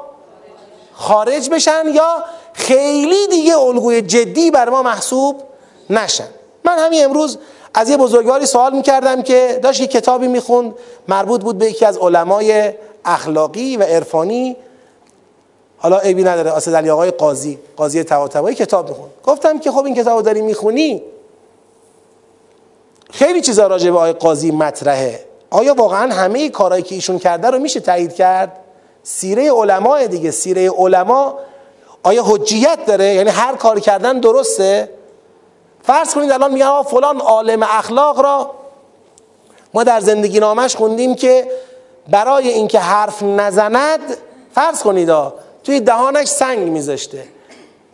[0.92, 5.42] خارج بشن یا خیلی دیگه الگوی جدی بر ما محسوب
[5.90, 6.28] نشن.
[6.64, 7.38] من همین امروز
[7.74, 10.74] از یه بزرگواری سوال می‌کردم که داشت یه کتابی می‌خوند
[11.08, 12.72] مربوط بود به یکی از علمای
[13.04, 14.56] اخلاقی و عرفانی.
[15.78, 19.94] حالا عیبی نداره آسد علی آقای قاضی قاضی طباطبایی کتاب میخون گفتم که خب این
[19.94, 21.02] کتاب داری می‌خونی؟
[23.10, 25.24] خیلی چیزا راجع به آقای قاضی مطرحه.
[25.50, 28.58] آیا واقعا همه کارهایی که ایشون کرده رو میشه تایید کرد؟
[29.02, 31.38] سیره علماء دیگه سیره علما
[32.02, 34.90] آیا حجیت داره؟ یعنی هر کار کردن درسته؟
[35.82, 38.50] فرض کنید الان میگن فلان عالم اخلاق را
[39.74, 41.50] ما در زندگی نامش خوندیم که
[42.08, 44.16] برای اینکه حرف نزند
[44.54, 45.12] فرض کنید
[45.64, 47.24] توی دهانش سنگ میذاشته.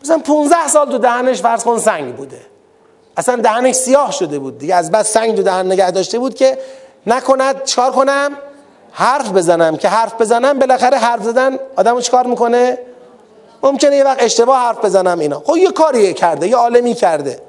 [0.03, 2.41] مثلا 15 سال تو دهنش فرض کن سنگ بوده.
[3.17, 4.75] اصلا دهنش سیاه شده بود دیگه.
[4.75, 6.59] از بس سنگ تو دهن نگه داشته بود که
[7.07, 8.31] نکند چکار کنم؟
[8.93, 9.77] حرف بزنم.
[9.77, 12.79] که حرف بزنم بالاخره حرف زدن آدمو چیکار می‌کنه؟
[13.63, 15.43] ممکنه یه وقت اشتباه حرف بزنم اینا.
[15.47, 17.41] خب یه کاری کرده یه عالمی کرده.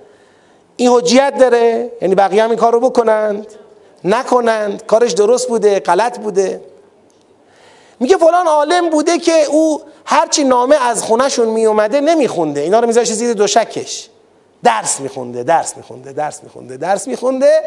[0.75, 3.47] این حجیت داره یعنی بقیه هم این کار رو بکنند
[4.03, 6.61] نکنند کارش درست بوده غلط بوده.
[7.99, 12.61] میگه فلان عالم بوده که او هرچی نامه از خونهشون میومده نمیخونده.
[12.61, 14.09] اینا رو میذاشه زیر دوشکش.
[14.63, 17.61] درس میخونده درس میخونده درس میخونده درس میخونده.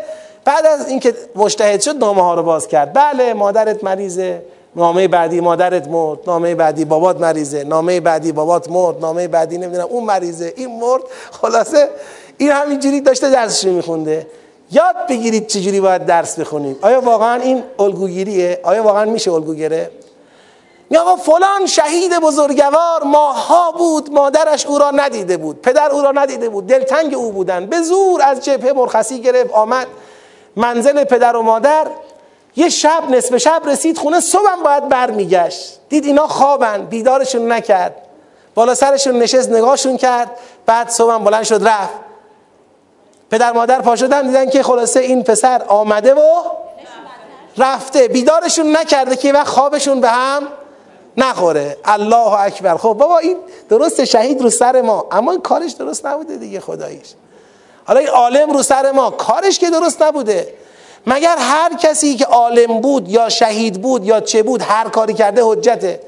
[0.45, 2.93] بعد از اینکه مجتهد شد نامه ها رو باز کرد.
[2.93, 4.43] بله مادرت مریضه.
[4.77, 9.87] نامه بعدی مادرت مرد نامه بعدی بابات مریضه نامه بعدی بابات مرد نامه بعدی نمی‌دونم
[9.91, 11.89] اون مریضه این مرد خلاصه
[12.39, 14.27] این همینجوری داشته درسش میخونده.
[14.73, 19.55] یاد بگیرید چجوری باید درس بخونید آیا واقعا این الگوگیریه؟ آیا واقعا میشه الگو
[20.91, 26.12] می آقا فلان شهید بزرگوار ماها بود مادرش او را ندیده بود پدر او را
[26.12, 29.87] ندیده بود دلتنگ او بودن به زور از جبهه مرخصی گرفت آمد
[30.57, 31.87] منزل پدر و مادر
[32.57, 35.78] یه شب نصف شب رسید خونه صبحم باید برمیگشت.
[35.88, 37.94] دید اینا خوابن بیدارشون نکرد.
[38.55, 40.30] بالا سرشون نشست نگاهشون کرد.
[40.66, 41.94] بعد صبحم بلند شد رفت.
[43.30, 46.20] پدر مادر پا شدن دیدن که خلاصه این پسر آمده و
[47.59, 48.09] رفته.
[48.09, 50.42] بیدارشون نکرده که وقت خوابشون به هم
[51.16, 51.76] نخوره.
[51.84, 52.76] الله اکبر.
[52.76, 53.36] خب بابا این
[53.68, 55.07] درست شهید رو سر ما.
[55.12, 57.09] اما این کارش درست نبوده دیگه خداییش.
[57.84, 59.11] حالا این عالم رو سر ما.
[59.11, 60.55] کارش که درست نبوده.
[61.07, 65.42] مگر هر کسی که عالم بود یا شهید بود یا چه بود هر کاری کرده
[65.44, 66.00] حجته.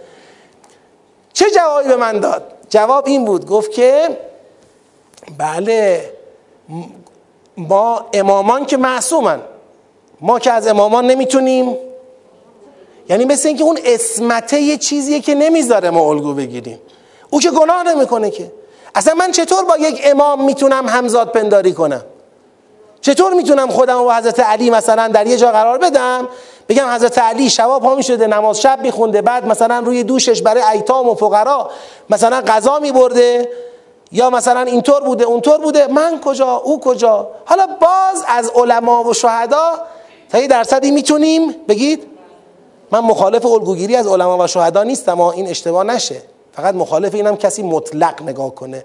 [1.33, 4.19] چه جوابی به من داد؟ جواب این بود گفت که
[5.39, 6.11] بله
[7.57, 9.41] ما امامان که معصومن.
[10.21, 11.77] ما که از امامان نمی‌تونیم.
[13.09, 16.79] یعنی مثل اینکه اون اسمته یه چیزیه که نمی‌ذاره ما الگو بگیریم.
[17.31, 18.53] او که گناه نمی‌کنه که.
[18.95, 22.05] اصلا من چطور با یک امام می‌تونم همزاد پنداری کنم؟
[23.05, 26.29] چطور می‌تونم خودم و حضرت علی مثلا در یه جا قرار بدم؟
[26.69, 31.09] بگم حضرت علی شبا پا می‌شده نماز شب میخونده بعد مثلا روی دوشش برای ایتام
[31.09, 31.71] و فقرا
[32.11, 33.49] مثلا غذا میبرده
[34.13, 39.15] یا مثلا اینطور بوده اونطور بوده من کجا او کجا؟ حالا باز از علما و
[39.15, 39.73] شهدا
[40.31, 42.07] تا یه درصدی می‌تونیم بگید؟
[42.91, 46.23] من مخالف الگوگیری از علما و شهدا نیستم این اشتباه نشه.
[46.53, 48.85] فقط مخالف اینم کسی مطلق نگاه کنه.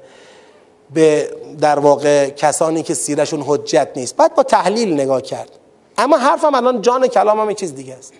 [0.93, 1.29] به
[1.61, 4.15] در واقع کسانی که سیرشون حجت نیست.
[4.15, 5.49] بعد با تحلیل نگاه کرد.
[5.97, 8.13] اما حرفم الان جان کلامم یه چیز دیگه است.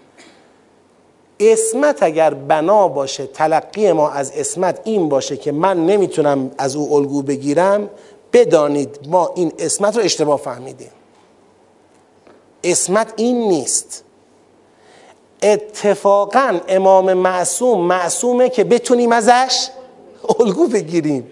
[1.40, 6.96] اسمت اگر بنا باشه تلقی ما از اسمت این باشه که من نمی‌تونم از او
[6.96, 7.90] الگو بگیرم
[8.34, 10.92] بدانید ما این اسمت رو اشتباه فهمیدیم.
[12.64, 14.04] اسمت این نیست.
[15.44, 19.68] اتفاقا امام معصوم معصومه که بتونیم ازش
[20.40, 21.28] الگو بگیریم.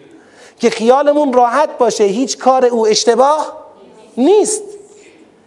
[0.59, 3.57] که خیالمون راحت باشه هیچ کار او اشتباه
[4.17, 4.63] نیست.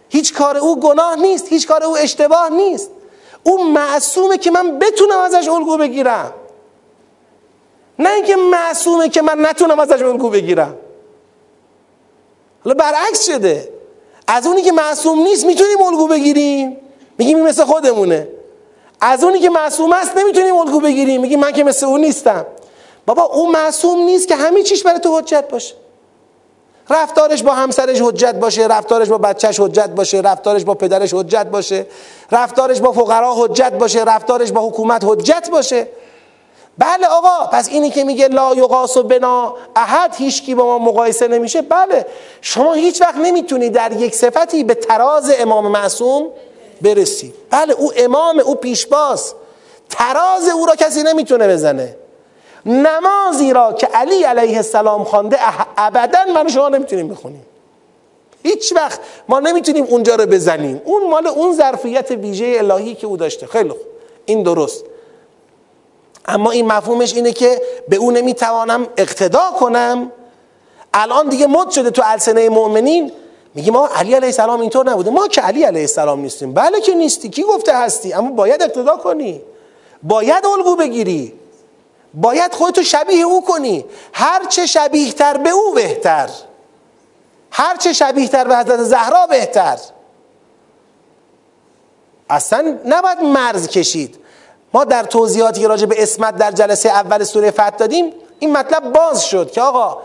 [0.09, 2.89] هیچ کار او گناه نیست هیچ کار او اشتباه نیست.
[3.43, 6.33] او معصومه که من بتونم ازش الگو بگیرم.
[7.99, 10.75] نه اینکه معصومه که من نتونم ازش الگو بگیرم.
[12.63, 13.69] حالا برعکس شده.
[14.27, 16.77] از اونی که معصوم نیست می‌تونیم الگو بگیریم.
[17.17, 18.27] میگیم مثل خودمونه.
[19.01, 21.21] از اونی که معصوم است نمی‌تونیم الگو بگیریم.
[21.21, 22.45] میگیم من که مثل اون نیستم.
[23.05, 25.75] بابا اون معصوم نیست که همه چیش برای تو حجت باشه.
[26.89, 31.85] رفتارش با همسرش حجت باشه رفتارش با بچهش حجت باشه رفتارش با پدرش حجت باشه
[32.31, 35.87] رفتارش با فقرا حجت باشه رفتارش با حکومت حجت باشه.
[36.77, 41.27] بله آقا پس اینی که میگه لا یقاس و بنا احد هیچکی با ما مقایسه
[41.27, 41.61] نمیشه.
[41.61, 42.05] بله
[42.41, 46.27] شما هیچ وقت نمی‌تونی در یک صفتی به تراز امام معصوم
[46.81, 47.33] برسی.
[47.49, 49.33] بله او امام او پیشباز
[49.89, 51.95] تراز او را کسی نمی‌تونه بزنه.
[52.65, 55.37] نمازی را که علی علیه السلام خوانده
[55.77, 57.45] ابدا من شما نمی‌تونیم بخونیم.
[58.43, 58.99] هیچ وقت
[59.29, 60.81] ما نمی‌تونیم اونجا رو بزنیم.
[60.85, 63.47] اون مال اون ظرفیت ویژه الهی که او داشته.
[63.47, 63.81] خیلی خوب.
[64.25, 64.83] این درست.
[66.25, 70.11] اما این مفهومش اینه که به او نمی‌توانم اقتدا کنم.
[70.93, 73.11] الان دیگه مد شده تو السنه مؤمنین.
[73.55, 75.09] میگیم ما علی علیه السلام اینطور نبوده.
[75.09, 76.53] ما که علی علیه السلام نیستیم.
[76.53, 77.29] بله که نیستی.
[77.29, 79.41] کی گفته هستی؟ اما باید اقتدا کنی.
[80.03, 81.40] باید الگو بگیری.
[82.13, 83.85] باید خودتو شبیه او کنی.
[84.13, 86.29] هر چه شبیه تر به او بهتر.
[87.51, 89.77] هر چه شبیه تر به حضرت زهرا بهتر.
[92.29, 94.17] اصلا نباید مرز کشید.
[94.73, 98.91] ما در توضیحاتی که راجع به اسمت در جلسه اول سوره فتح دادیم این مطلب
[98.91, 99.97] باز شد که آقا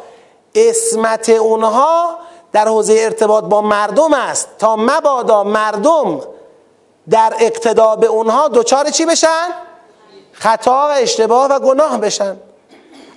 [0.55, 2.19] اسمت اونها
[2.53, 4.49] در حوزه ارتباط با مردم است.
[4.59, 6.21] تا مبادا مردم
[7.11, 9.49] در اقتدا به اونها دوچار چی بشن؟
[10.39, 12.37] خطا و اشتباه و گناه بشن.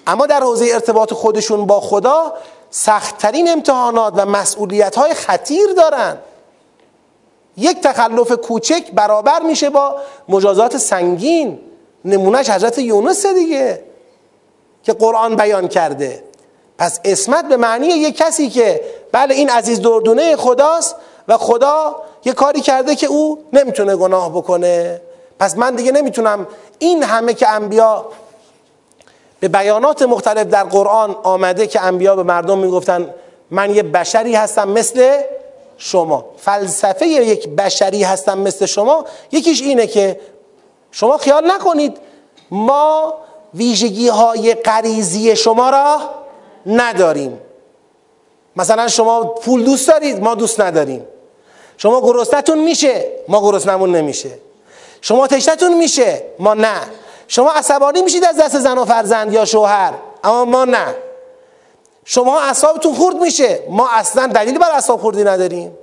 [0.07, 2.34] اما در حوزه ارتباط خودشون با خدا
[2.70, 6.17] سختترین امتحانات و مسئولیت های خطیر دارن.
[7.57, 9.95] یک تخلف کوچک برابر میشه با
[10.30, 11.59] مجازات سنگین.
[12.05, 13.84] نمونهش حضرت یونس دیگه
[14.84, 16.24] که قرآن بیان کرده.
[16.78, 20.95] پس اسمت به معنی یک کسی که بله این عزیز دردونه خداست
[21.28, 21.95] و خدا
[22.26, 25.01] یه کاری کرده که او نمی‌تونه گناه بکنه.
[25.39, 26.47] پس من دیگه نمی‌تونم
[26.79, 28.05] این همه که انبیا
[29.39, 33.13] به بیانات مختلف در قرآن آمده که انبیا به مردم می‌گفتن
[33.51, 35.21] من یه بشری هستم مثل
[35.77, 36.25] شما.
[36.37, 39.05] فلسفه یک بشری هستم مثل شما.
[39.31, 40.19] یکیش اینه که
[40.91, 41.97] شما خیال نکنید
[42.51, 43.13] ما
[43.53, 45.99] ویژگی های قریزی شما را
[46.65, 47.41] نداریم.
[48.55, 51.05] مثلا شما پول دوست دارید ما دوست نداریم.
[51.77, 54.29] شما گرسنتون میشه ما گرسنمون نمیشه.
[55.02, 56.24] شما تشنتون میشه.
[56.39, 56.76] ما نه.
[57.28, 59.93] شما عصبانی میشید از دست زن و فرزند یا شوهر.
[60.24, 60.95] اما ما نه.
[62.06, 63.60] شما اعصابتون خورد میشه.
[63.70, 65.78] ما اصلا دلیلی بر اعصاب خوردی نداریم.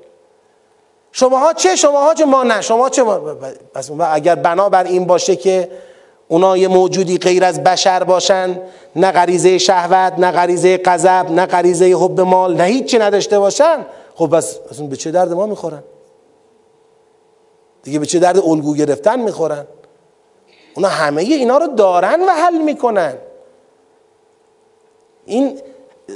[1.12, 2.60] شماها چه؟ شماها چه؟ ما نه.
[2.60, 3.18] شما چه؟ ما
[3.74, 5.70] پس اگر بنابر این باشه که
[6.28, 8.60] اونا یه موجودی غیر از بشر باشن
[8.96, 14.36] نه غریزه شهوت نه غریزه غضب نه غریزه حب مال نه هیچی نداشته باشن خب
[14.36, 15.82] بس اصلا به چه درد ما می‌خورن؟
[17.86, 19.66] دیگه به چه درد الگو گرفتن می‌خورن؟
[20.74, 23.14] اونا همه اینا رو دارن و حل می‌کنن.
[25.26, 25.60] این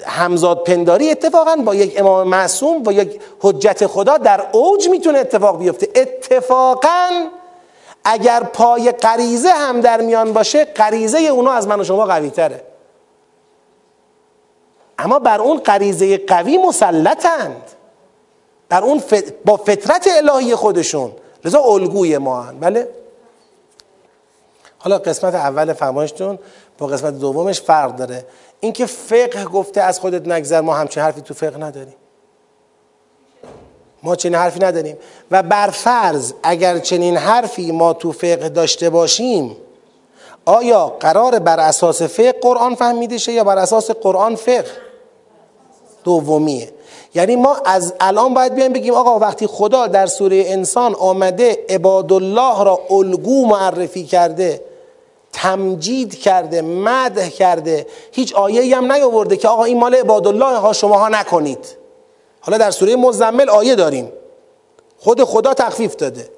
[0.06, 5.58] همزاد پنداری اتفاقا با یک امام معصوم و یک حجت خدا در اوج می‌تونه اتفاق
[5.58, 5.88] بیفته.
[5.94, 7.08] اتفاقا
[8.04, 12.62] اگر پای غریزه هم در میان باشه غریزه اونا از من و شما قوی تره
[14.98, 17.62] اما بر اون غریزه قوی مسلطند.
[18.68, 19.02] بر اون
[19.44, 21.12] با فطرت الهی خودشون.
[21.44, 22.58] لذا الگوی ما هن.
[22.58, 22.88] بله؟
[24.78, 26.38] حالا قسمت اول فرمایشتون
[26.78, 28.26] با قسمت دومش فرق داره.
[28.60, 31.94] اینکه فقه گفته از خودت نگذر ما همچین حرفی تو فقه نداریم.
[34.02, 34.96] ما چنین حرفی نداریم.
[35.30, 39.56] و بر فرض اگر چنین حرفی ما تو فقه داشته باشیم
[40.44, 44.70] آیا قرار بر اساس فقه قرآن فهمیده شه یا بر اساس قرآن فقه؟
[46.04, 46.72] دومیه.
[47.14, 52.12] یعنی ما از الان باید بیایم بگیم آقا وقتی خدا در سوره انسان آمده عباد
[52.12, 54.64] الله را الگو معرفی کرده
[55.32, 60.72] تمجید کرده مدح کرده هیچ آیه هم نیاورده که آقا این مال عباد الله ها
[60.72, 61.76] شماها نکنید.
[62.40, 64.12] حالا در سوره مزمل آیه داریم.
[64.98, 66.28] خود خدا تخفیف داده.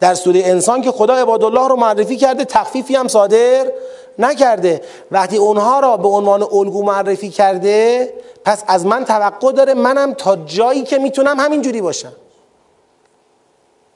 [0.00, 3.72] در سوره انسان که خدا عباد الله رو معرفی کرده تخفیفی هم صادر
[4.18, 4.80] نکرده.
[5.10, 8.12] وقتی اونها را به عنوان الگو معرفی کرده
[8.44, 12.12] پس از من توقع داره منم تا جایی که می‌تونم همینجوری باشم.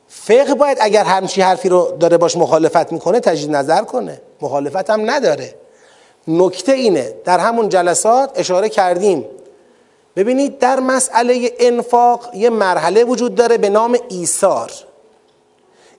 [0.08, 4.20] فقه باید اگر همچی حرفی رو داره باش مخالفت می‌کنه تجدید نظر کنه.
[4.40, 5.54] مخالفت هم نداره.
[6.28, 9.24] نکته اینه در همون جلسات اشاره کردیم.
[10.16, 14.72] ببینید در مسئله انفاق یه مرحله وجود داره به نام ایثار.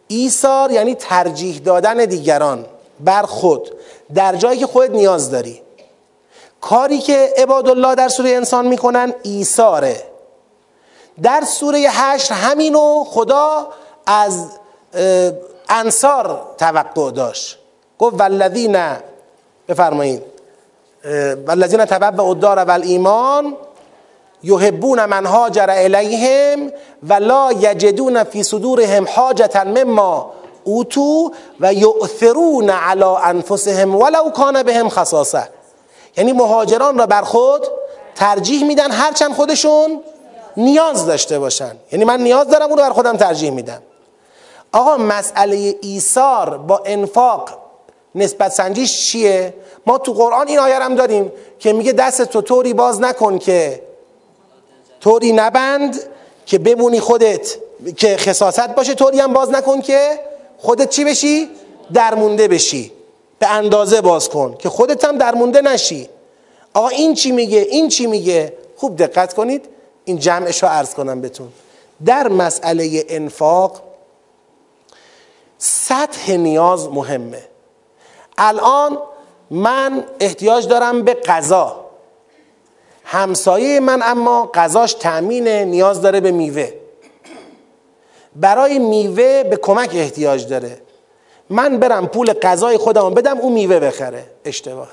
[0.07, 2.65] ایثار یعنی ترجیح دادن دیگران.
[3.05, 3.71] بر خود
[4.15, 5.61] در جایی که خودت نیاز داری.
[6.61, 10.03] کاری که عباد الله در سوره انسان می‌کنن ایثاره.
[11.23, 13.67] در سوره هشت همینو خدا
[14.05, 14.45] از
[15.69, 17.57] انصار توقع داشت.
[17.99, 18.77] گفت والذین
[19.67, 20.21] بفرمایید.
[21.47, 23.57] والذین تبع الدار والایمان
[24.43, 26.71] یحبون من هاجر الیهم
[27.09, 30.33] و لا یجدون فی صدورهم حاجتا مما
[30.63, 35.49] اوتو و یؤثرون علی انفسهم ولو کان بهم خصاصه.
[36.17, 37.67] یعنی مهاجران را بر خود
[38.15, 40.01] ترجیح میدن هرچند خودشون
[40.57, 41.75] نیاز داشته باشن.
[41.91, 43.81] یعنی من نیاز دارم اون رو بر خودم ترجیح میدم.
[44.71, 47.49] آقا مسئله ایثار با انفاق
[48.15, 49.53] نسبت سنجیش چیه؟
[49.85, 53.81] ما تو قرآن این آیه هم داریم که میگه دست تو طوری باز نکن که
[54.99, 55.99] طوری نبند
[56.45, 57.55] که بمونی خودت
[57.97, 60.19] که خصاصت باشه طوری هم باز نکن که
[60.61, 61.49] خودت چی بشی؟
[61.93, 62.91] درمونده بشی.
[63.39, 66.09] به اندازه باز کن که خودت هم درمونده نشی.
[66.73, 69.65] آقا این چی میگه؟ این چی میگه؟ خوب دقت کنید.
[70.05, 71.49] این جمعش رو عرض کنم بهتون.
[72.05, 73.81] در مسئله انفاق
[75.57, 77.43] سطح نیاز مهمه.
[78.37, 78.97] الان
[79.51, 81.85] من احتیاج دارم به غذا.
[83.03, 86.80] همسایه من اما غذاش تأمین نیاز داره به میوه.
[88.35, 90.81] برای میوه به کمک احتیاج داره.
[91.49, 94.25] من برم پول غذای خودم بدم اون میوه بخره.
[94.45, 94.87] اشتباه.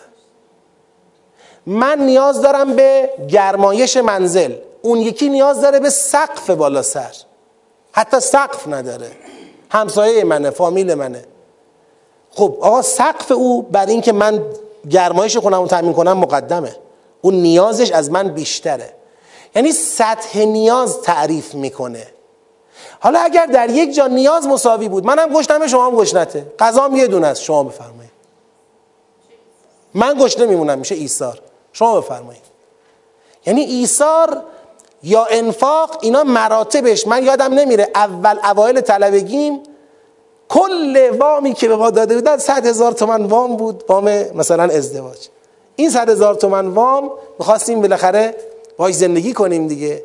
[1.67, 4.53] من نیاز دارم به گرمایش منزل.
[4.83, 7.15] اون یکی نیاز داره به سقف بالا سر.
[7.93, 9.11] حتی سقف نداره.
[9.71, 11.25] همسایه منه فامیل منه.
[12.31, 14.43] خب آقا سقف او بر اینکه من
[14.91, 16.77] گرمایش خونم رو تامین کنم مقدمه.
[17.21, 18.93] اون نیازش از من بیشتره.
[19.57, 22.07] یعنی سطح نیاز تعریف می‌کنه.
[23.01, 26.47] حالا اگر در یک جا نیاز مساوی بود منم گشنمه شما هم گشنته.
[26.59, 28.13] غذام یه دونه است شما بفرمایید.
[29.95, 31.41] من گشنه میمونم میشه ایثار.
[31.73, 32.43] شما بفرمایید.
[33.47, 34.43] یعنی ایثار
[35.03, 39.63] یا انفاق اینا مراتبش من یادم نمیره اول اوایل طلبگیم
[40.49, 45.29] کل وامی که به ما داده بودن صد هزار تومن وام بود وام مثلا ازدواج.
[45.77, 48.35] این صد هزار تومن وام می‌خواستیم بالاخره
[48.77, 50.03] باش زندگی کنیم دیگه.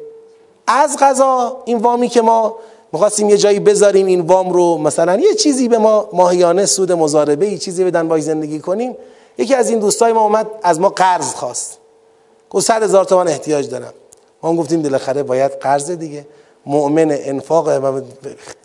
[0.67, 2.55] از غذا این وامی که ما
[2.91, 7.47] می‌خواستیم یه جایی بذاریم این وام رو مثلا یه چیزی به ما ماهیانه سود مزاربه
[7.47, 8.97] یه چیزی بدن باش زندگی کنیم.
[9.37, 11.77] یکی از این دوستای ما اومد از ما قرض خواست.
[12.49, 13.93] گفت صد هزار تومن احتیاج دارم.
[14.43, 16.25] ما هم گفتیم بالاخره باید قرض دیگه.
[16.65, 18.01] مؤمن انفاق و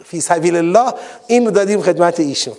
[0.04, 0.92] فی سبیل الله
[1.26, 2.54] این رو دادیم خدمت ایشون.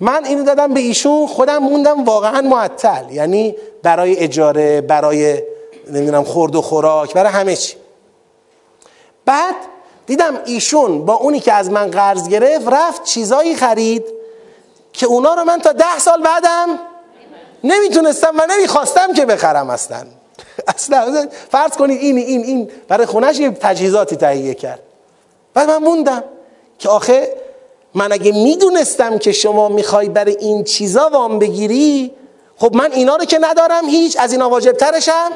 [0.00, 3.12] من اینو دادم به ایشون خودم موندم واقعا معطل.
[3.12, 5.42] یعنی برای اجاره برای
[5.90, 7.76] نمی‌دونم خورد و خوراک برای همه چی.
[9.24, 9.54] بعد
[10.06, 14.04] دیدم ایشون با اونی که از من قرض گرفت رفت چیزایی خرید
[14.92, 16.78] که اونا رو من تا ده سال بعدم
[17.64, 20.06] نمی‌تونستم و نمی‌خواستم که بخرم اصلا.
[20.76, 24.80] اصلا فرض کنید این این این برای خونش یه تجهیزاتی تهیه کرد.
[25.54, 26.24] بعد من موندم
[26.78, 27.34] که آخه
[27.94, 32.14] من اگه می‌دونستم که شما می‌خوای برای این چیزا وام بگیری
[32.56, 35.30] خب من اینا رو که ندارم هیچ از اینا واجب ترشم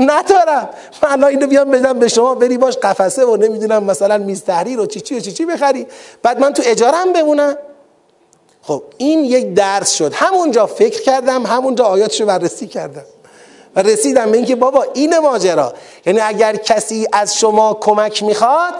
[0.00, 0.68] ندارم.
[1.02, 4.86] من اینو بیام بدم به شما بری باش قفسه و نمی‌دونم مثلا میز تحریر و
[4.86, 5.86] چی چی و چی چی بخری.
[6.22, 7.56] بعد من تو اجارم بمونم.
[8.62, 10.12] خب این یک درس شد.
[10.14, 13.04] همونجا فکر کردم همونجا آیاتشو بررسی کردم.
[13.76, 15.74] و رسیدم به اینکه بابا این ماجرا.
[16.06, 18.74] یعنی اگر کسی از شما کمک می‌خواد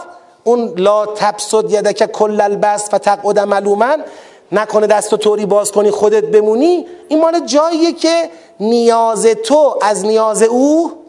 [0.44, 4.04] اون لا تبسد یدک کل البس و تقعد ملومن
[4.52, 8.30] نکنه دست و طوری باز کنی خودت بمونی این مال جاییه که
[8.60, 11.03] نیاز تو از نیاز او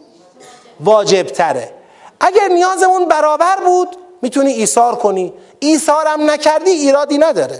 [0.79, 1.71] واجب تره
[2.19, 5.33] اگر نیازمون برابر بود می‌تونی ایثار کنی.
[5.59, 7.59] ایثارم نکردی ایرادی نداره.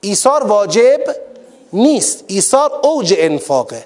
[0.00, 1.00] ایثار واجب
[1.72, 2.24] نیست.
[2.26, 3.84] ایثار اوج انفاقه.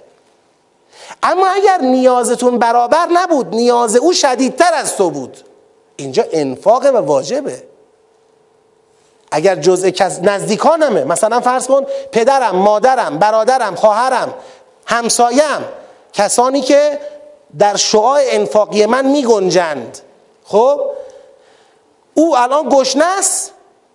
[1.23, 5.37] اما اگر نیازتون برابر نبود نیاز او شدیدتر از تو بود.
[5.97, 7.63] اینجا انفاقه و واجبه.
[9.31, 14.35] اگر جزء کس نزدیکانمه مثلا فرض کن پدرم مادرم برادرم خواهرم
[14.87, 15.65] همسایم
[16.13, 16.99] کسانی که
[17.59, 19.99] در شعاع انفاقی من می گنجند
[20.45, 20.81] خب؟
[22.15, 23.53] او الان گشنه است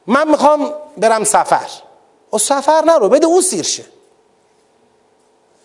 [0.07, 1.67] من می‌خوام برم سفر.
[2.29, 3.83] او سفر نرو بده او سیر شه.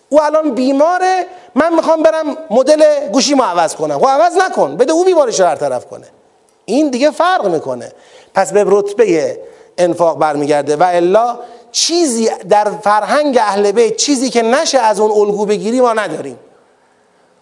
[0.09, 3.99] او الان بیماره من می‌خوام برم مدل گوشی ما عوض کنم.
[3.99, 6.07] خب عوض نکن بده او بیمارش رو طرف کنه.
[6.65, 7.93] این دیگه فرق می‌کنه.
[8.35, 9.41] پس به رتبه
[9.79, 11.39] انفاق برمیگرده و الا
[11.73, 16.39] چیزی در فرهنگ اهل بیت چیزی که نشه از اون الگو بگیری ما نداریم.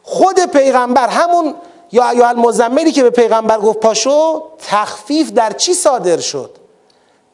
[0.04, 1.54] خود پیغمبر همون
[1.92, 6.50] یا ایها المزملی که به پیغمبر گفت پاشو تخفیف در چی صادر شد؟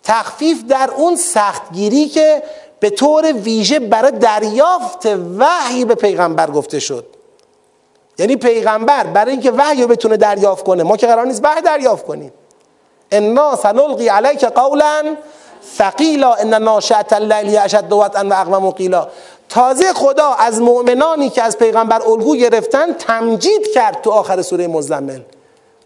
[0.03, 2.43] تخفیف در اون سختگیری که
[2.81, 5.07] به طور ویژه برای دریافت
[5.39, 7.07] وحی به پیغمبر گفته شد.
[8.19, 12.07] یعنی پیغمبر برای اینکه وحی رو بتونه دریافت کنه ما که قرار نیست وحی دریافت
[12.07, 12.33] کنیم.
[13.13, 15.17] انا سنلقی علیک قولا
[15.77, 19.09] ثقیلا ان ناشئه اللیل اشد وطئا و اقوم قیلا.
[19.51, 25.21] تازه خدا از مؤمنانی که از پیغمبر الگو گرفتن تمجید کرد تو آخر سوره مزمل.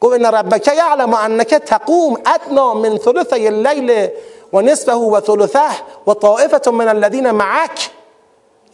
[0.00, 4.08] گفت ان ربک یعلم انک تقوم ادنا من ثلثی اللیل
[4.52, 5.60] و نصفه و ثلثه
[6.06, 7.90] و طائفه من الذین معک.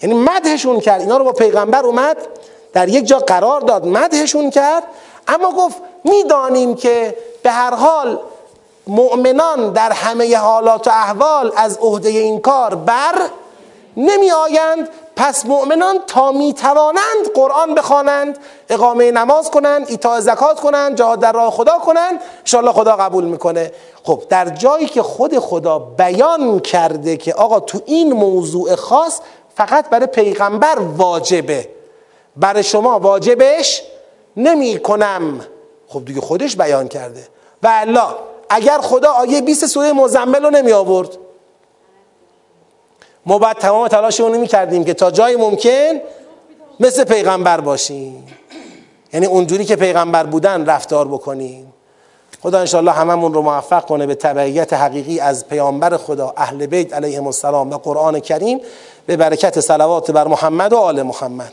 [0.02, 1.00] یعنی مدحشون کرد.
[1.00, 2.16] اینا رو با پیغمبر اومد
[2.72, 4.82] در یک جا قرار داد مدحشون کرد.
[5.28, 8.18] اما گفت می‌دانیم که به هر حال
[8.86, 13.14] مؤمنان در همه حالات و احوال از عهده این کار بر
[14.00, 20.96] نمی آیند پس مؤمنان تا می توانند قرآن بخوانند اقامه نماز کنند ایتاء زکات کنند
[20.96, 22.20] جهاد در راه خدا کنند.
[22.38, 23.72] انشاءالله خدا قبول می‌کنه.
[24.04, 29.20] خب در جایی که خود خدا بیان کرده که آقا تو این موضوع خاص
[29.54, 31.68] فقط برای پیغمبر واجبه.
[32.36, 33.82] برای شما واجبش
[34.36, 35.40] نمی کنم
[35.88, 37.28] خب دیگه خودش بیان کرده.
[37.62, 38.08] و الله
[38.50, 41.08] اگر خدا آیه 20 سوره مزمل رو نمی آورد
[43.26, 46.00] ما باید تمام تلاشمون می کردیم که تا جای ممکن
[46.80, 48.26] مثل پیغمبر باشیم.
[49.12, 51.72] یعنی اونجوری که پیغمبر بودن رفتار بکنیم.
[52.42, 57.26] خدا انشاءالله هممون رو موفق کنه به تبعیت حقیقی از پیامبر خدا اهل بیت علیهم
[57.26, 58.60] السلام و قرآن کریم
[59.06, 61.52] به برکت صلوات بر محمد و آل محمد.